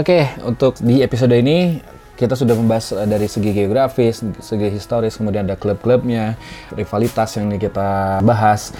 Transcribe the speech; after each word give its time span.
Oke, 0.00 0.32
untuk 0.48 0.80
di 0.80 1.04
episode 1.04 1.36
ini 1.36 1.76
kita 2.16 2.32
sudah 2.32 2.56
membahas 2.56 2.96
eh, 2.96 3.04
dari 3.04 3.28
segi 3.28 3.52
geografis, 3.52 4.24
segi 4.40 4.72
historis, 4.72 5.20
kemudian 5.20 5.44
ada 5.44 5.60
klub-klubnya, 5.60 6.40
rivalitas 6.72 7.36
yang 7.36 7.52
kita 7.60 8.16
bahas. 8.24 8.72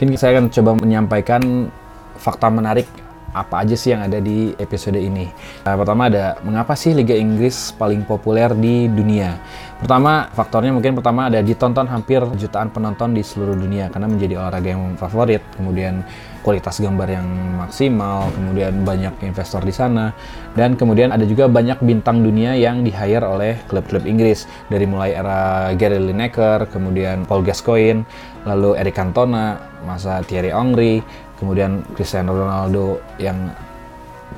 Mungkin 0.00 0.16
saya 0.16 0.40
akan 0.40 0.48
coba 0.48 0.72
menyampaikan 0.80 1.68
fakta 2.16 2.48
menarik 2.48 2.88
apa 3.36 3.68
aja 3.68 3.76
sih 3.76 3.92
yang 3.92 4.00
ada 4.00 4.16
di 4.16 4.56
episode 4.56 4.96
ini. 4.96 5.28
Nah, 5.60 5.76
pertama 5.76 6.08
ada 6.08 6.40
mengapa 6.40 6.72
sih 6.72 6.96
Liga 6.96 7.12
Inggris 7.20 7.76
paling 7.76 8.08
populer 8.08 8.56
di 8.56 8.88
dunia? 8.88 9.36
Pertama, 9.76 10.32
faktornya 10.32 10.72
mungkin 10.72 10.96
pertama 10.96 11.28
ada 11.28 11.44
ditonton 11.44 11.84
hampir 11.84 12.24
jutaan 12.40 12.72
penonton 12.72 13.12
di 13.12 13.20
seluruh 13.20 13.60
dunia 13.60 13.92
karena 13.92 14.08
menjadi 14.08 14.40
olahraga 14.40 14.72
yang 14.72 14.96
favorit. 14.96 15.44
Kemudian 15.52 16.00
kualitas 16.42 16.82
gambar 16.82 17.08
yang 17.08 17.26
maksimal, 17.62 18.28
kemudian 18.34 18.82
banyak 18.82 19.14
investor 19.22 19.62
di 19.62 19.70
sana, 19.70 20.10
dan 20.58 20.74
kemudian 20.74 21.14
ada 21.14 21.22
juga 21.22 21.46
banyak 21.46 21.78
bintang 21.80 22.20
dunia 22.20 22.58
yang 22.58 22.82
di 22.82 22.90
hire 22.90 23.22
oleh 23.22 23.62
klub-klub 23.70 24.02
Inggris. 24.04 24.50
Dari 24.66 24.84
mulai 24.84 25.14
era 25.14 25.70
Gary 25.78 26.02
Lineker, 26.02 26.66
kemudian 26.68 27.24
Paul 27.24 27.46
Gascoigne, 27.46 28.02
lalu 28.42 28.74
Eric 28.74 28.98
Cantona, 28.98 29.56
masa 29.86 30.20
Thierry 30.26 30.50
Henry, 30.50 31.00
kemudian 31.38 31.86
Cristiano 31.94 32.34
Ronaldo 32.34 32.98
yang 33.22 33.54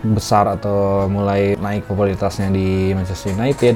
besar 0.05 0.45
atau 0.51 1.09
mulai 1.09 1.57
naik 1.57 1.89
popularitasnya 1.89 2.53
di 2.53 2.93
Manchester 2.93 3.33
United. 3.33 3.75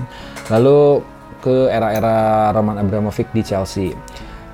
Lalu 0.52 1.00
ke 1.38 1.70
era-era 1.70 2.50
Roman 2.50 2.82
Abramovich 2.82 3.30
di 3.30 3.40
Chelsea 3.46 3.94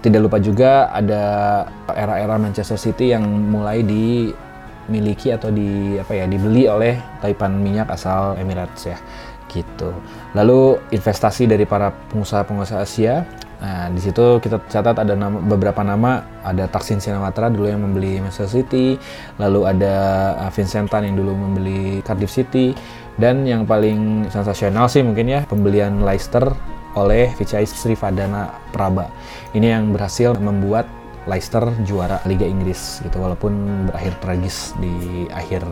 tidak 0.05 0.28
lupa 0.28 0.36
juga 0.36 0.92
ada 0.92 1.64
era-era 1.97 2.36
Manchester 2.36 2.77
City 2.77 3.16
yang 3.16 3.24
mulai 3.24 3.80
dimiliki 3.80 5.33
atau 5.33 5.48
di 5.48 5.97
apa 5.97 6.12
ya 6.12 6.28
dibeli 6.28 6.69
oleh 6.69 7.00
taipan 7.24 7.56
minyak 7.56 7.88
asal 7.88 8.36
Emirates 8.36 8.84
ya. 8.84 9.00
Gitu. 9.48 9.97
Lalu 10.36 10.77
investasi 10.92 11.48
dari 11.48 11.64
para 11.64 11.88
pengusaha-pengusaha 12.12 12.84
Asia. 12.84 13.25
Nah, 13.64 13.88
di 13.88 13.97
situ 14.02 14.44
kita 14.44 14.60
catat 14.69 15.00
ada 15.00 15.16
nama, 15.16 15.41
beberapa 15.41 15.80
nama, 15.80 16.20
ada 16.44 16.69
Taksin 16.69 17.00
Sinawatra 17.00 17.48
dulu 17.48 17.64
yang 17.64 17.80
membeli 17.80 18.20
Manchester 18.20 18.60
City, 18.60 19.00
lalu 19.41 19.64
ada 19.64 19.94
uh, 20.36 20.50
Vincent 20.52 20.92
Tan 20.92 21.08
yang 21.08 21.16
dulu 21.16 21.32
membeli 21.32 22.05
Cardiff 22.05 22.28
City, 22.28 22.77
dan 23.16 23.48
yang 23.48 23.64
paling 23.64 24.28
sensasional 24.28 24.84
sih 24.92 25.00
mungkin 25.00 25.32
ya 25.32 25.48
pembelian 25.48 26.05
Leicester 26.05 26.52
oleh 26.95 27.31
Vichai 27.34 27.67
Srivadana 27.67 28.55
Praba. 28.70 29.11
Ini 29.55 29.78
yang 29.78 29.95
berhasil 29.95 30.34
membuat 30.39 30.87
Leicester 31.25 31.64
juara 31.89 32.20
Liga 32.28 32.45
Inggris 32.45 33.00
gitu 33.00 33.17
walaupun 33.17 33.87
berakhir 33.89 34.12
tragis 34.20 34.77
di 34.77 35.25
akhir 35.33 35.65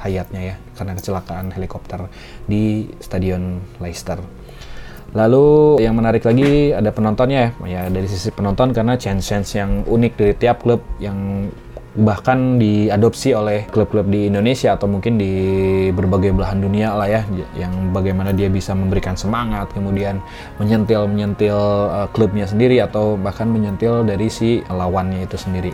hayatnya 0.00 0.40
ya 0.52 0.56
karena 0.76 0.92
kecelakaan 0.96 1.52
helikopter 1.52 2.08
di 2.48 2.88
stadion 3.00 3.60
Leicester. 3.80 4.20
Lalu 5.14 5.80
yang 5.80 5.94
menarik 5.96 6.26
lagi 6.26 6.74
ada 6.74 6.90
penontonnya 6.90 7.54
ya, 7.64 7.68
ya 7.68 7.80
dari 7.88 8.08
sisi 8.10 8.28
penonton 8.34 8.74
karena 8.74 8.98
chance-chance 8.98 9.56
yang 9.56 9.86
unik 9.86 10.12
dari 10.18 10.34
tiap 10.34 10.66
klub 10.66 10.82
yang 10.98 11.48
bahkan 11.96 12.60
diadopsi 12.60 13.32
oleh 13.32 13.64
klub-klub 13.72 14.04
di 14.12 14.28
Indonesia 14.28 14.76
atau 14.76 14.84
mungkin 14.84 15.16
di 15.16 15.32
berbagai 15.96 16.36
belahan 16.36 16.60
dunia 16.60 16.92
lah 16.92 17.08
ya 17.08 17.22
yang 17.56 17.96
bagaimana 17.96 18.36
dia 18.36 18.52
bisa 18.52 18.76
memberikan 18.76 19.16
semangat 19.16 19.72
kemudian 19.72 20.20
menyentil 20.60 21.08
menyentil 21.08 21.56
uh, 21.88 22.08
klubnya 22.12 22.44
sendiri 22.44 22.84
atau 22.84 23.16
bahkan 23.16 23.48
menyentil 23.48 24.04
dari 24.04 24.28
si 24.28 24.60
lawannya 24.68 25.24
itu 25.24 25.40
sendiri. 25.40 25.72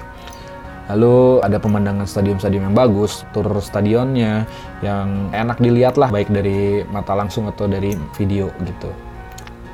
Lalu 0.90 1.40
ada 1.46 1.62
pemandangan 1.62 2.04
stadion-stadion 2.04 2.68
yang 2.68 2.76
bagus, 2.76 3.22
tur 3.30 3.46
stadionnya 3.62 4.44
yang 4.82 5.30
enak 5.30 5.62
dilihat 5.62 5.94
lah 5.94 6.10
baik 6.10 6.28
dari 6.28 6.82
mata 6.90 7.14
langsung 7.14 7.46
atau 7.46 7.70
dari 7.70 7.94
video 8.18 8.50
gitu. 8.66 9.11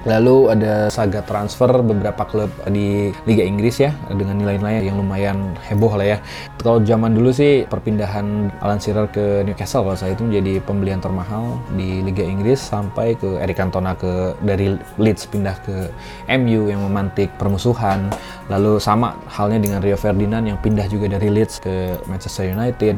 Lalu 0.09 0.57
ada 0.57 0.89
saga 0.89 1.21
transfer 1.21 1.69
beberapa 1.85 2.25
klub 2.25 2.49
di 2.73 3.13
Liga 3.29 3.45
Inggris 3.45 3.77
ya 3.77 3.93
dengan 4.09 4.41
nilai-nilai 4.41 4.89
yang 4.89 4.97
lumayan 4.97 5.53
heboh 5.69 6.01
lah 6.01 6.17
ya. 6.17 6.19
Kalau 6.57 6.81
zaman 6.81 7.13
dulu 7.13 7.29
sih 7.29 7.69
perpindahan 7.69 8.49
Alan 8.65 8.81
Shearer 8.81 9.13
ke 9.13 9.45
Newcastle 9.45 9.85
kalau 9.85 10.01
saya 10.01 10.17
itu 10.17 10.25
menjadi 10.25 10.65
pembelian 10.65 11.05
termahal 11.05 11.61
di 11.77 12.01
Liga 12.01 12.25
Inggris 12.25 12.57
sampai 12.57 13.21
ke 13.21 13.37
Eric 13.37 13.61
Cantona 13.61 13.93
ke 13.93 14.33
dari 14.41 14.81
Leeds 14.97 15.29
pindah 15.29 15.61
ke 15.61 15.93
MU 16.41 16.73
yang 16.73 16.81
memantik 16.89 17.29
permusuhan. 17.37 18.09
Lalu 18.49 18.81
sama 18.81 19.13
halnya 19.29 19.61
dengan 19.61 19.85
Rio 19.85 20.01
Ferdinand 20.01 20.49
yang 20.49 20.57
pindah 20.65 20.89
juga 20.89 21.21
dari 21.21 21.29
Leeds 21.29 21.61
ke 21.61 22.01
Manchester 22.09 22.49
United. 22.49 22.97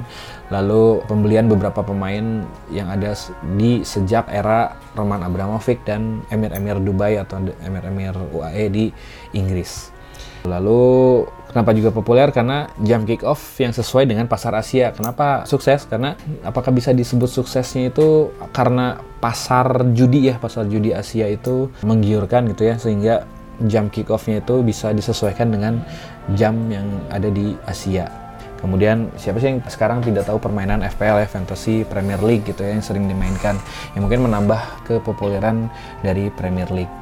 Lalu 0.51 1.07
pembelian 1.07 1.47
beberapa 1.47 1.87
pemain 1.87 2.43
yang 2.75 2.91
ada 2.91 3.15
di 3.55 3.87
sejak 3.87 4.27
era 4.27 4.75
Roman 4.99 5.23
Abramovich 5.23 5.79
dan 5.87 6.27
Emir-Emir 6.27 6.83
Dubai 6.83 7.23
atau 7.23 7.39
Emir-Emir 7.63 8.19
UAE 8.35 8.67
di 8.69 8.85
Inggris. 9.39 9.95
Lalu 10.45 11.23
kenapa 11.53 11.71
juga 11.77 11.93
populer 11.93 12.33
karena 12.33 12.67
jam 12.81 13.05
kick 13.05 13.23
off 13.23 13.61
yang 13.61 13.77
sesuai 13.77 14.09
dengan 14.09 14.25
pasar 14.25 14.57
Asia. 14.57 14.91
Kenapa 14.91 15.45
sukses? 15.45 15.85
Karena 15.85 16.17
apakah 16.41 16.73
bisa 16.73 16.97
disebut 16.97 17.29
suksesnya 17.29 17.93
itu 17.93 18.33
karena 18.51 18.99
pasar 19.21 19.93
judi 19.93 20.33
ya, 20.33 20.41
pasar 20.41 20.65
judi 20.67 20.97
Asia 20.97 21.29
itu 21.29 21.69
menggiurkan 21.85 22.49
gitu 22.51 22.67
ya 22.67 22.81
sehingga 22.81 23.29
jam 23.69 23.93
kick 23.93 24.09
off-nya 24.09 24.41
itu 24.41 24.65
bisa 24.65 24.97
disesuaikan 24.97 25.53
dengan 25.53 25.85
jam 26.33 26.57
yang 26.73 26.89
ada 27.13 27.29
di 27.29 27.53
Asia. 27.69 28.30
Kemudian 28.61 29.09
siapa 29.17 29.41
sih 29.41 29.57
yang 29.57 29.59
sekarang 29.65 30.05
tidak 30.05 30.29
tahu 30.29 30.37
permainan 30.37 30.85
FPL 30.85 31.25
ya, 31.25 31.29
Fantasy 31.29 31.83
Premier 31.89 32.21
League 32.21 32.45
gitu 32.45 32.61
ya 32.61 32.77
yang 32.77 32.85
sering 32.85 33.09
dimainkan 33.09 33.57
yang 33.97 34.05
mungkin 34.05 34.29
menambah 34.29 34.85
kepopuleran 34.85 35.73
dari 36.05 36.29
Premier 36.29 36.69
League. 36.69 36.93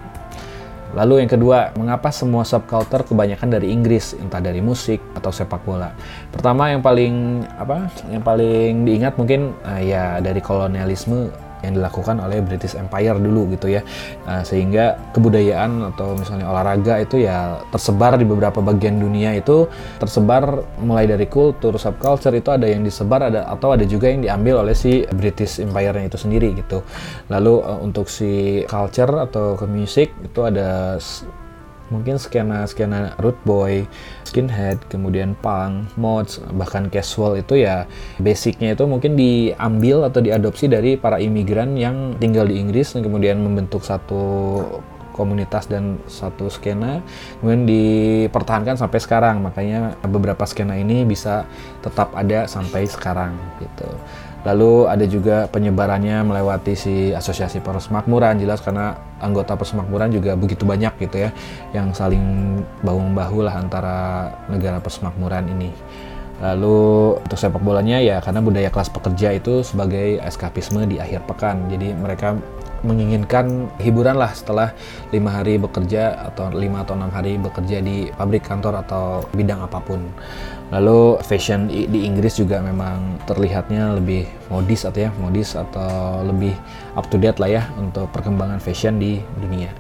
Lalu 0.96 1.20
yang 1.26 1.30
kedua, 1.30 1.58
mengapa 1.76 2.08
semua 2.08 2.48
subculture 2.48 3.04
kebanyakan 3.04 3.60
dari 3.60 3.68
Inggris, 3.68 4.16
entah 4.16 4.40
dari 4.40 4.64
musik 4.64 5.04
atau 5.12 5.28
sepak 5.28 5.60
bola? 5.60 5.92
Pertama 6.32 6.72
yang 6.72 6.80
paling 6.80 7.44
apa? 7.60 7.92
Yang 8.08 8.22
paling 8.24 8.72
diingat 8.88 9.20
mungkin 9.20 9.52
uh, 9.68 9.82
ya 9.84 10.16
dari 10.24 10.40
kolonialisme 10.40 11.28
yang 11.62 11.78
dilakukan 11.78 12.22
oleh 12.22 12.42
British 12.44 12.78
Empire 12.78 13.18
dulu 13.18 13.50
gitu 13.54 13.70
ya. 13.70 13.82
Nah, 14.24 14.42
sehingga 14.46 14.98
kebudayaan 15.14 15.94
atau 15.94 16.14
misalnya 16.14 16.46
olahraga 16.50 17.02
itu 17.02 17.22
ya 17.22 17.62
tersebar 17.74 18.18
di 18.18 18.26
beberapa 18.26 18.62
bagian 18.62 18.98
dunia 18.98 19.34
itu 19.34 19.66
tersebar 19.98 20.62
mulai 20.82 21.06
dari 21.10 21.26
kultur 21.26 21.74
subculture 21.78 22.34
itu 22.34 22.50
ada 22.52 22.66
yang 22.66 22.82
disebar 22.84 23.30
ada 23.30 23.46
atau 23.50 23.74
ada 23.74 23.84
juga 23.86 24.10
yang 24.10 24.22
diambil 24.22 24.66
oleh 24.66 24.74
si 24.76 25.02
British 25.14 25.58
Empire-nya 25.58 26.10
itu 26.10 26.18
sendiri 26.18 26.54
gitu. 26.58 26.82
Lalu 27.32 27.54
uh, 27.62 27.80
untuk 27.82 28.06
si 28.10 28.62
culture 28.66 29.24
atau 29.24 29.54
ke 29.58 29.66
musik 29.66 30.08
itu 30.22 30.40
ada 30.42 30.98
mungkin 31.88 32.20
skena-skena 32.20 33.16
root 33.20 33.36
boy, 33.44 33.84
skinhead, 34.24 34.80
kemudian 34.92 35.32
punk, 35.40 35.88
mods, 35.96 36.40
bahkan 36.52 36.88
casual 36.92 37.40
itu 37.40 37.64
ya 37.64 37.88
basicnya 38.20 38.76
itu 38.76 38.84
mungkin 38.84 39.16
diambil 39.16 40.08
atau 40.08 40.20
diadopsi 40.20 40.68
dari 40.68 40.96
para 41.00 41.20
imigran 41.20 41.76
yang 41.76 42.16
tinggal 42.20 42.44
di 42.44 42.60
Inggris 42.60 42.92
dan 42.92 43.04
kemudian 43.04 43.40
membentuk 43.40 43.84
satu 43.84 44.22
komunitas 45.18 45.66
dan 45.66 45.98
satu 46.06 46.46
skena 46.46 47.02
kemudian 47.42 47.66
dipertahankan 47.66 48.78
sampai 48.78 49.02
sekarang. 49.02 49.42
Makanya 49.42 49.98
beberapa 50.06 50.46
skena 50.46 50.78
ini 50.78 51.02
bisa 51.02 51.42
tetap 51.82 52.14
ada 52.14 52.46
sampai 52.46 52.86
sekarang 52.86 53.34
gitu 53.58 53.90
Lalu 54.48 54.88
ada 54.88 55.04
juga 55.04 55.44
penyebarannya 55.52 56.24
melewati 56.24 56.72
si 56.72 57.12
asosiasi 57.12 57.60
persemakmuran 57.60 58.40
jelas 58.40 58.64
karena 58.64 58.96
anggota 59.20 59.52
persemakmuran 59.60 60.08
juga 60.08 60.40
begitu 60.40 60.64
banyak 60.64 60.96
gitu 61.04 61.28
ya 61.28 61.30
yang 61.76 61.92
saling 61.92 62.56
bahu 62.80 63.12
membahu 63.12 63.44
lah 63.44 63.60
antara 63.60 64.32
negara 64.48 64.80
persemakmuran 64.80 65.52
ini. 65.52 65.68
Lalu 66.38 67.18
untuk 67.18 67.34
sepak 67.34 67.60
bolanya 67.60 67.98
ya 68.00 68.22
karena 68.24 68.40
budaya 68.40 68.70
kelas 68.72 68.88
pekerja 68.88 69.36
itu 69.36 69.60
sebagai 69.66 70.22
eskapisme 70.22 70.80
di 70.88 70.96
akhir 70.96 71.28
pekan. 71.28 71.68
Jadi 71.68 71.92
mereka 71.92 72.38
menginginkan 72.82 73.70
hiburan 73.80 74.18
lah 74.18 74.30
setelah 74.34 74.74
lima 75.10 75.34
hari 75.34 75.58
bekerja 75.58 76.30
atau 76.32 76.52
lima 76.52 76.82
atau 76.82 76.94
enam 76.94 77.10
hari 77.10 77.40
bekerja 77.40 77.82
di 77.82 78.10
pabrik 78.14 78.44
kantor 78.46 78.84
atau 78.86 79.24
bidang 79.34 79.64
apa 79.64 79.78
pun. 79.82 80.02
Lalu 80.68 81.16
fashion 81.24 81.66
di 81.68 82.04
Inggris 82.04 82.36
juga 82.36 82.60
memang 82.60 83.16
terlihatnya 83.24 83.96
lebih 83.96 84.28
modis 84.52 84.84
atau 84.84 85.08
ya 85.08 85.10
modis 85.16 85.56
atau 85.56 86.20
lebih 86.28 86.52
up 86.92 87.08
to 87.08 87.16
date 87.16 87.40
lah 87.40 87.48
ya 87.48 87.62
untuk 87.80 88.12
perkembangan 88.12 88.60
fashion 88.60 89.00
di 89.00 89.16
dunia. 89.40 89.72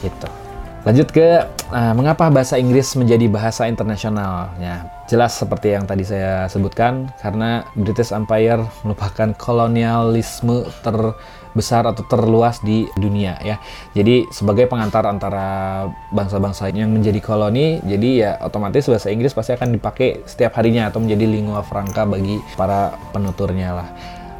Gitu. 0.00 0.42
Lanjut 0.82 1.14
ke 1.14 1.46
uh, 1.70 1.94
mengapa 1.94 2.26
bahasa 2.26 2.58
Inggris 2.58 2.98
menjadi 2.98 3.30
bahasa 3.30 3.70
internasional? 3.70 4.50
Ya, 4.58 4.82
jelas 5.06 5.38
seperti 5.38 5.78
yang 5.78 5.86
tadi 5.86 6.02
saya 6.02 6.50
sebutkan 6.50 7.06
karena 7.22 7.62
British 7.78 8.10
Empire 8.10 8.66
merupakan 8.82 9.30
kolonialisme 9.38 10.66
terbesar 11.52 11.84
atau 11.84 12.00
terluas 12.08 12.64
di 12.64 12.88
dunia 12.96 13.36
ya. 13.44 13.60
Jadi 13.92 14.32
sebagai 14.32 14.64
pengantar 14.66 15.04
antara 15.04 15.84
bangsa-bangsa 16.08 16.72
yang 16.72 16.88
menjadi 16.88 17.20
koloni, 17.20 17.84
jadi 17.84 18.08
ya 18.16 18.30
otomatis 18.40 18.88
bahasa 18.88 19.12
Inggris 19.12 19.36
pasti 19.36 19.52
akan 19.52 19.76
dipakai 19.76 20.24
setiap 20.24 20.56
harinya 20.56 20.88
atau 20.88 21.04
menjadi 21.04 21.28
lingua 21.28 21.60
franca 21.60 22.08
bagi 22.08 22.40
para 22.56 22.96
penuturnya 23.12 23.76
lah. 23.76 23.88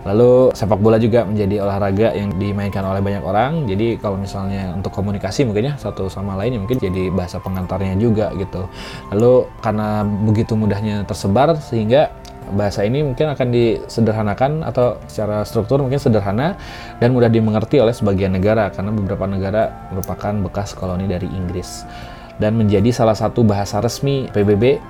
Lalu 0.02 0.50
sepak 0.50 0.82
bola 0.82 0.98
juga 0.98 1.22
menjadi 1.22 1.62
olahraga 1.62 2.10
yang 2.10 2.34
dimainkan 2.34 2.82
oleh 2.82 2.98
banyak 2.98 3.22
orang. 3.22 3.70
Jadi 3.70 4.02
kalau 4.02 4.18
misalnya 4.18 4.74
untuk 4.74 4.90
komunikasi 4.90 5.46
mungkin 5.46 5.70
ya 5.70 5.74
satu 5.78 6.10
sama 6.10 6.34
lain 6.42 6.58
ya 6.58 6.60
mungkin 6.60 6.78
jadi 6.82 7.14
bahasa 7.14 7.38
pengantarnya 7.38 7.94
juga 8.02 8.34
gitu. 8.34 8.66
Lalu 9.14 9.46
karena 9.62 10.02
begitu 10.02 10.58
mudahnya 10.58 11.06
tersebar 11.06 11.54
sehingga 11.62 12.10
bahasa 12.52 12.84
ini 12.84 13.00
mungkin 13.00 13.32
akan 13.32 13.48
disederhanakan 13.48 14.62
atau 14.62 15.00
secara 15.08 15.42
struktur 15.42 15.80
mungkin 15.80 15.98
sederhana 15.98 16.54
dan 17.00 17.16
mudah 17.16 17.32
dimengerti 17.32 17.80
oleh 17.80 17.96
sebagian 17.96 18.36
negara 18.36 18.68
karena 18.70 18.92
beberapa 18.92 19.24
negara 19.24 19.88
merupakan 19.90 20.32
bekas 20.46 20.76
koloni 20.76 21.08
dari 21.08 21.26
Inggris 21.32 21.88
dan 22.36 22.56
menjadi 22.56 22.92
salah 22.92 23.16
satu 23.16 23.44
bahasa 23.44 23.80
resmi 23.80 24.28
PBB 24.30 24.80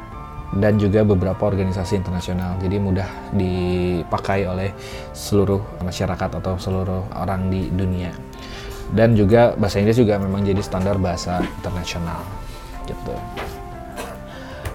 dan 0.52 0.76
juga 0.76 1.00
beberapa 1.00 1.48
organisasi 1.48 1.96
internasional. 1.96 2.60
Jadi 2.60 2.76
mudah 2.76 3.08
dipakai 3.32 4.44
oleh 4.44 4.76
seluruh 5.16 5.80
masyarakat 5.80 6.28
atau 6.28 6.60
seluruh 6.60 7.08
orang 7.16 7.48
di 7.48 7.72
dunia. 7.72 8.12
Dan 8.92 9.16
juga 9.16 9.56
bahasa 9.56 9.80
Inggris 9.80 9.96
juga 9.96 10.20
memang 10.20 10.44
jadi 10.44 10.60
standar 10.60 11.00
bahasa 11.00 11.40
internasional. 11.40 12.20
Gitu. 12.84 13.14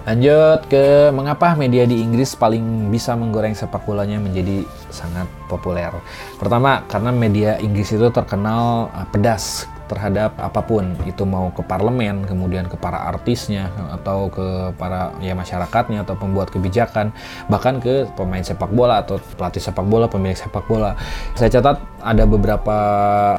Lanjut 0.08 0.64
ke 0.72 1.12
mengapa 1.12 1.52
media 1.52 1.84
di 1.84 2.00
Inggris 2.00 2.32
paling 2.32 2.88
bisa 2.88 3.12
menggoreng 3.12 3.52
sepak 3.52 3.84
bolanya 3.84 4.16
menjadi 4.16 4.64
sangat 4.88 5.28
populer. 5.52 5.92
Pertama, 6.40 6.80
karena 6.88 7.12
media 7.12 7.60
Inggris 7.60 7.92
itu 7.92 8.08
terkenal 8.08 8.88
uh, 8.88 9.04
pedas 9.12 9.68
terhadap 9.88 10.36
apa 10.36 10.60
pun. 10.60 10.92
Itu 11.08 11.24
mau 11.24 11.50
ke 11.50 11.64
parlemen 11.64 12.28
kemudian 12.28 12.68
ke 12.68 12.76
para 12.76 13.08
artisnya 13.08 13.72
atau 13.96 14.28
ke 14.28 14.76
para 14.76 15.16
ya 15.24 15.32
masyarakatnya 15.32 16.04
atau 16.04 16.14
pembuat 16.14 16.52
kebijakan. 16.52 17.10
Bahkan 17.48 17.80
ke 17.80 18.06
pemain 18.14 18.44
sepak 18.44 18.70
bola 18.70 19.00
atau 19.00 19.16
pelatih 19.40 19.64
sepak 19.64 19.88
bola 19.88 20.06
pemilik 20.06 20.36
sepak 20.36 20.68
bola. 20.68 20.92
Saya 21.34 21.48
catat 21.48 21.80
ada 21.98 22.24
beberapa 22.28 22.76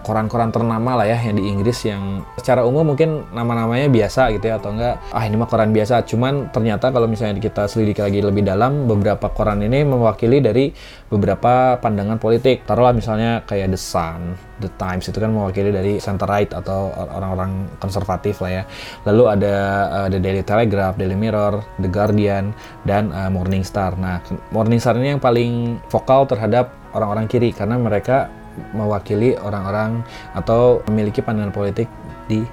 koran-koran 0.03 0.51
ternama 0.51 0.99
lah 0.99 1.07
ya 1.07 1.15
yang 1.15 1.39
di 1.39 1.47
Inggris 1.47 1.87
yang 1.87 2.27
secara 2.35 2.67
umum 2.67 2.91
mungkin 2.91 3.23
nama-namanya 3.31 3.87
biasa 3.87 4.35
gitu 4.35 4.51
ya 4.51 4.59
atau 4.59 4.75
enggak 4.75 4.99
ah 5.13 5.23
ini 5.23 5.35
mah 5.37 5.47
koran 5.47 5.71
biasa. 5.71 6.03
Cuman 6.09 6.49
ternyata 6.49 6.89
kalau 6.89 7.05
misalnya 7.05 7.37
kita 7.37 7.69
selidiki 7.69 8.01
lagi 8.01 8.19
lebih 8.19 8.43
dalam 8.43 8.89
beberapa 8.89 9.29
koran 9.31 9.61
ini 9.61 9.85
mewakili 9.85 10.41
dari 10.41 10.73
beberapa 11.07 11.77
pandangan 11.77 12.17
politik. 12.17 12.65
Taruhlah 12.65 12.91
misalnya 12.97 13.45
kayak 13.45 13.71
The 13.71 13.79
Sun 13.79 14.48
The 14.59 14.71
Times 14.75 15.07
itu 15.07 15.17
kan 15.17 15.31
mewakili 15.31 15.71
dari 15.71 15.97
center 15.97 16.27
right 16.27 16.51
atau 16.51 16.91
orang-orang 16.93 17.79
konservatif 17.79 18.43
lah 18.43 18.61
ya 18.61 18.63
lalu 19.07 19.23
ada 19.39 19.55
uh, 19.89 20.07
The 20.11 20.19
Daily 20.19 20.43
Telegraph 20.43 20.99
Daily 20.99 21.15
Mirror 21.15 21.63
The 21.79 21.89
Guardian 21.89 22.51
dan 22.83 23.11
uh, 23.15 23.31
Morning 23.31 23.63
Star 23.63 23.95
nah 23.95 24.19
Morning 24.51 24.77
Star 24.77 24.99
ini 24.99 25.17
yang 25.17 25.23
paling 25.23 25.79
vokal 25.87 26.27
terhadap 26.27 26.71
orang-orang 26.93 27.25
kiri 27.31 27.55
karena 27.55 27.79
mereka 27.79 28.29
mewakili 28.75 29.39
orang-orang 29.39 30.03
atau 30.35 30.83
memiliki 30.91 31.23
pandangan 31.23 31.53
politik 31.53 31.87
di 32.27 32.43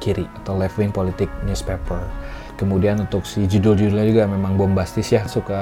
kiri 0.00 0.24
atau 0.42 0.56
left 0.56 0.80
wing 0.80 0.90
politik 0.90 1.28
newspaper. 1.44 2.00
Kemudian 2.56 3.00
untuk 3.00 3.24
si 3.24 3.48
judul-judulnya 3.48 4.06
juga 4.08 4.24
memang 4.28 4.56
bombastis 4.56 5.08
ya, 5.12 5.24
suka 5.24 5.60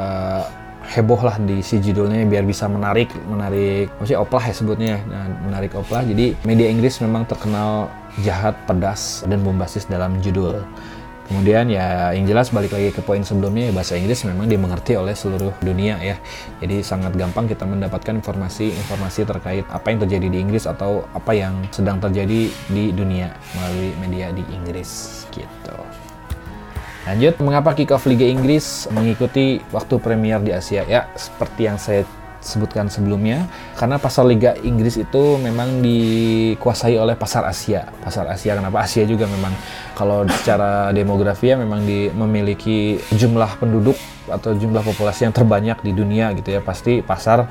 heboh 0.89 1.21
lah 1.21 1.37
di 1.37 1.61
si 1.61 1.77
judulnya 1.85 2.25
biar 2.25 2.49
bisa 2.49 2.65
menarik, 2.65 3.13
menarik, 3.29 3.93
maksudnya 4.01 4.25
oplah 4.25 4.41
ya 4.41 4.55
sebutnya, 4.57 4.95
nah, 5.05 5.29
menarik 5.45 5.77
oplah. 5.77 6.01
Jadi 6.01 6.33
media 6.49 6.73
Inggris 6.73 6.97
memang 7.05 7.29
terkenal 7.29 7.93
jahat, 8.25 8.57
pedas, 8.65 9.23
dan 9.29 9.45
bombastis 9.45 9.85
dalam 9.85 10.17
judul. 10.25 10.65
Kemudian 11.29 11.69
ya 11.69 12.17
yang 12.17 12.25
jelas 12.25 12.49
balik 12.49 12.73
lagi 12.73 12.89
ke 12.89 13.05
poin 13.05 13.21
sebelumnya 13.21 13.69
ya 13.69 13.73
bahasa 13.77 14.01
Inggris 14.01 14.25
memang 14.25 14.49
dimengerti 14.49 14.97
oleh 14.97 15.13
seluruh 15.13 15.53
dunia 15.61 16.01
ya. 16.01 16.17
Jadi 16.65 16.81
sangat 16.81 17.13
gampang 17.21 17.45
kita 17.45 17.69
mendapatkan 17.69 18.17
informasi-informasi 18.17 19.29
terkait 19.29 19.69
apa 19.69 19.93
yang 19.93 20.01
terjadi 20.09 20.27
di 20.33 20.39
Inggris 20.41 20.65
atau 20.65 21.05
apa 21.13 21.37
yang 21.37 21.69
sedang 21.69 22.01
terjadi 22.01 22.49
di 22.73 22.85
dunia 22.97 23.37
melalui 23.61 23.93
media 24.01 24.33
di 24.33 24.41
Inggris 24.57 25.29
gitu. 25.29 26.08
Lanjut, 27.09 27.41
mengapa 27.41 27.73
kick-off 27.73 28.05
Liga 28.05 28.29
Inggris 28.29 28.85
mengikuti 28.93 29.65
waktu 29.73 29.97
premier 29.97 30.45
di 30.45 30.53
Asia? 30.53 30.85
Ya, 30.85 31.09
seperti 31.17 31.65
yang 31.65 31.81
saya 31.81 32.05
sebutkan 32.49 32.89
sebelumnya 32.89 33.45
karena 33.77 34.01
pasar 34.01 34.25
Liga 34.25 34.57
Inggris 34.65 34.97
itu 34.97 35.37
memang 35.37 35.85
dikuasai 35.85 36.97
oleh 36.97 37.13
pasar 37.13 37.45
Asia. 37.45 37.85
Pasar 38.01 38.25
Asia 38.33 38.57
kenapa? 38.57 38.81
Asia 38.81 39.05
juga 39.05 39.29
memang 39.29 39.53
kalau 39.93 40.25
secara 40.25 40.89
demografi 40.97 41.53
ya 41.53 41.61
memang 41.61 41.85
di, 41.85 42.09
memiliki 42.09 42.97
jumlah 43.13 43.61
penduduk 43.61 44.01
atau 44.33 44.57
jumlah 44.57 44.81
populasi 44.81 45.29
yang 45.29 45.35
terbanyak 45.37 45.77
di 45.85 45.93
dunia 45.93 46.33
gitu 46.33 46.57
ya. 46.57 46.61
Pasti 46.65 47.05
pasar 47.05 47.45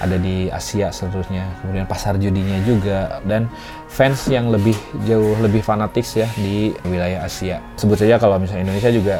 ada 0.00 0.16
di 0.16 0.48
Asia 0.48 0.88
seterusnya 0.88 1.60
kemudian 1.60 1.84
pasar 1.84 2.16
judinya 2.16 2.56
juga 2.64 3.20
dan 3.28 3.52
fans 3.86 4.32
yang 4.32 4.48
lebih 4.48 4.72
jauh 5.04 5.36
lebih 5.44 5.60
fanatis 5.60 6.16
ya 6.16 6.26
di 6.40 6.72
wilayah 6.88 7.28
Asia. 7.28 7.60
Sebut 7.76 8.00
saja 8.00 8.16
kalau 8.16 8.40
misalnya 8.40 8.72
Indonesia 8.72 8.90
juga 8.90 9.16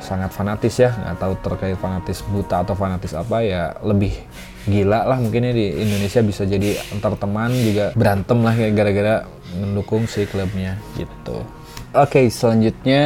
sangat 0.00 0.30
fanatis 0.32 0.74
ya 0.78 0.94
nggak 0.94 1.16
tahu 1.18 1.32
terkait 1.42 1.76
fanatis 1.78 2.22
buta 2.26 2.62
atau 2.62 2.74
fanatis 2.78 3.12
apa 3.14 3.42
ya 3.42 3.74
lebih 3.82 4.14
gila 4.68 5.08
lah 5.08 5.18
mungkin 5.18 5.48
ya 5.48 5.52
di 5.56 5.66
Indonesia 5.80 6.20
bisa 6.20 6.42
jadi 6.44 6.76
antar 6.92 7.16
teman 7.16 7.50
juga 7.56 7.96
berantem 7.96 8.38
lah 8.44 8.54
ya 8.54 8.68
gara-gara 8.70 9.24
mendukung 9.56 10.04
si 10.04 10.28
klubnya 10.28 10.76
gitu. 11.00 11.40
Oke, 11.96 12.20
okay, 12.20 12.26
selanjutnya 12.28 13.02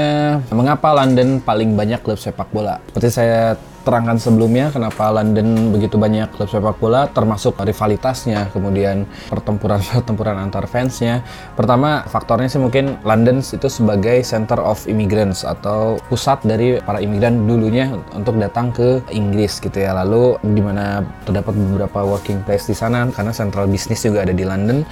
mengapa 0.51 0.91
London 0.91 1.39
paling 1.39 1.79
banyak 1.79 2.03
klub 2.03 2.19
sepak 2.19 2.51
bola? 2.51 2.83
Seperti 2.91 3.09
saya 3.15 3.55
terangkan 3.83 4.19
sebelumnya 4.19 4.71
kenapa 4.71 5.11
London 5.11 5.75
begitu 5.75 5.99
banyak 5.99 6.31
klub 6.35 6.49
sepak 6.49 6.79
bola 6.79 7.11
termasuk 7.11 7.59
rivalitasnya 7.59 8.51
kemudian 8.55 9.05
pertempuran-pertempuran 9.29 10.39
antar 10.39 10.71
fansnya. 10.71 11.27
Pertama 11.59 12.07
faktornya 12.07 12.49
sih 12.49 12.63
mungkin 12.63 12.99
London 13.03 13.43
itu 13.43 13.69
sebagai 13.69 14.23
center 14.23 14.63
of 14.63 14.87
immigrants 14.87 15.43
atau 15.43 15.99
pusat 16.07 16.41
dari 16.47 16.79
para 16.81 17.03
imigran 17.03 17.45
dulunya 17.45 17.91
untuk 18.15 18.39
datang 18.39 18.71
ke 18.71 19.03
Inggris 19.11 19.59
gitu 19.59 19.83
ya. 19.83 19.93
Lalu 19.93 20.39
di 20.43 20.63
mana 20.63 21.03
terdapat 21.27 21.55
beberapa 21.55 22.07
working 22.07 22.47
place 22.47 22.71
di 22.71 22.77
sana 22.79 23.11
karena 23.11 23.35
central 23.35 23.67
bisnis 23.67 24.03
juga 24.07 24.23
ada 24.23 24.35
di 24.35 24.47
London. 24.47 24.87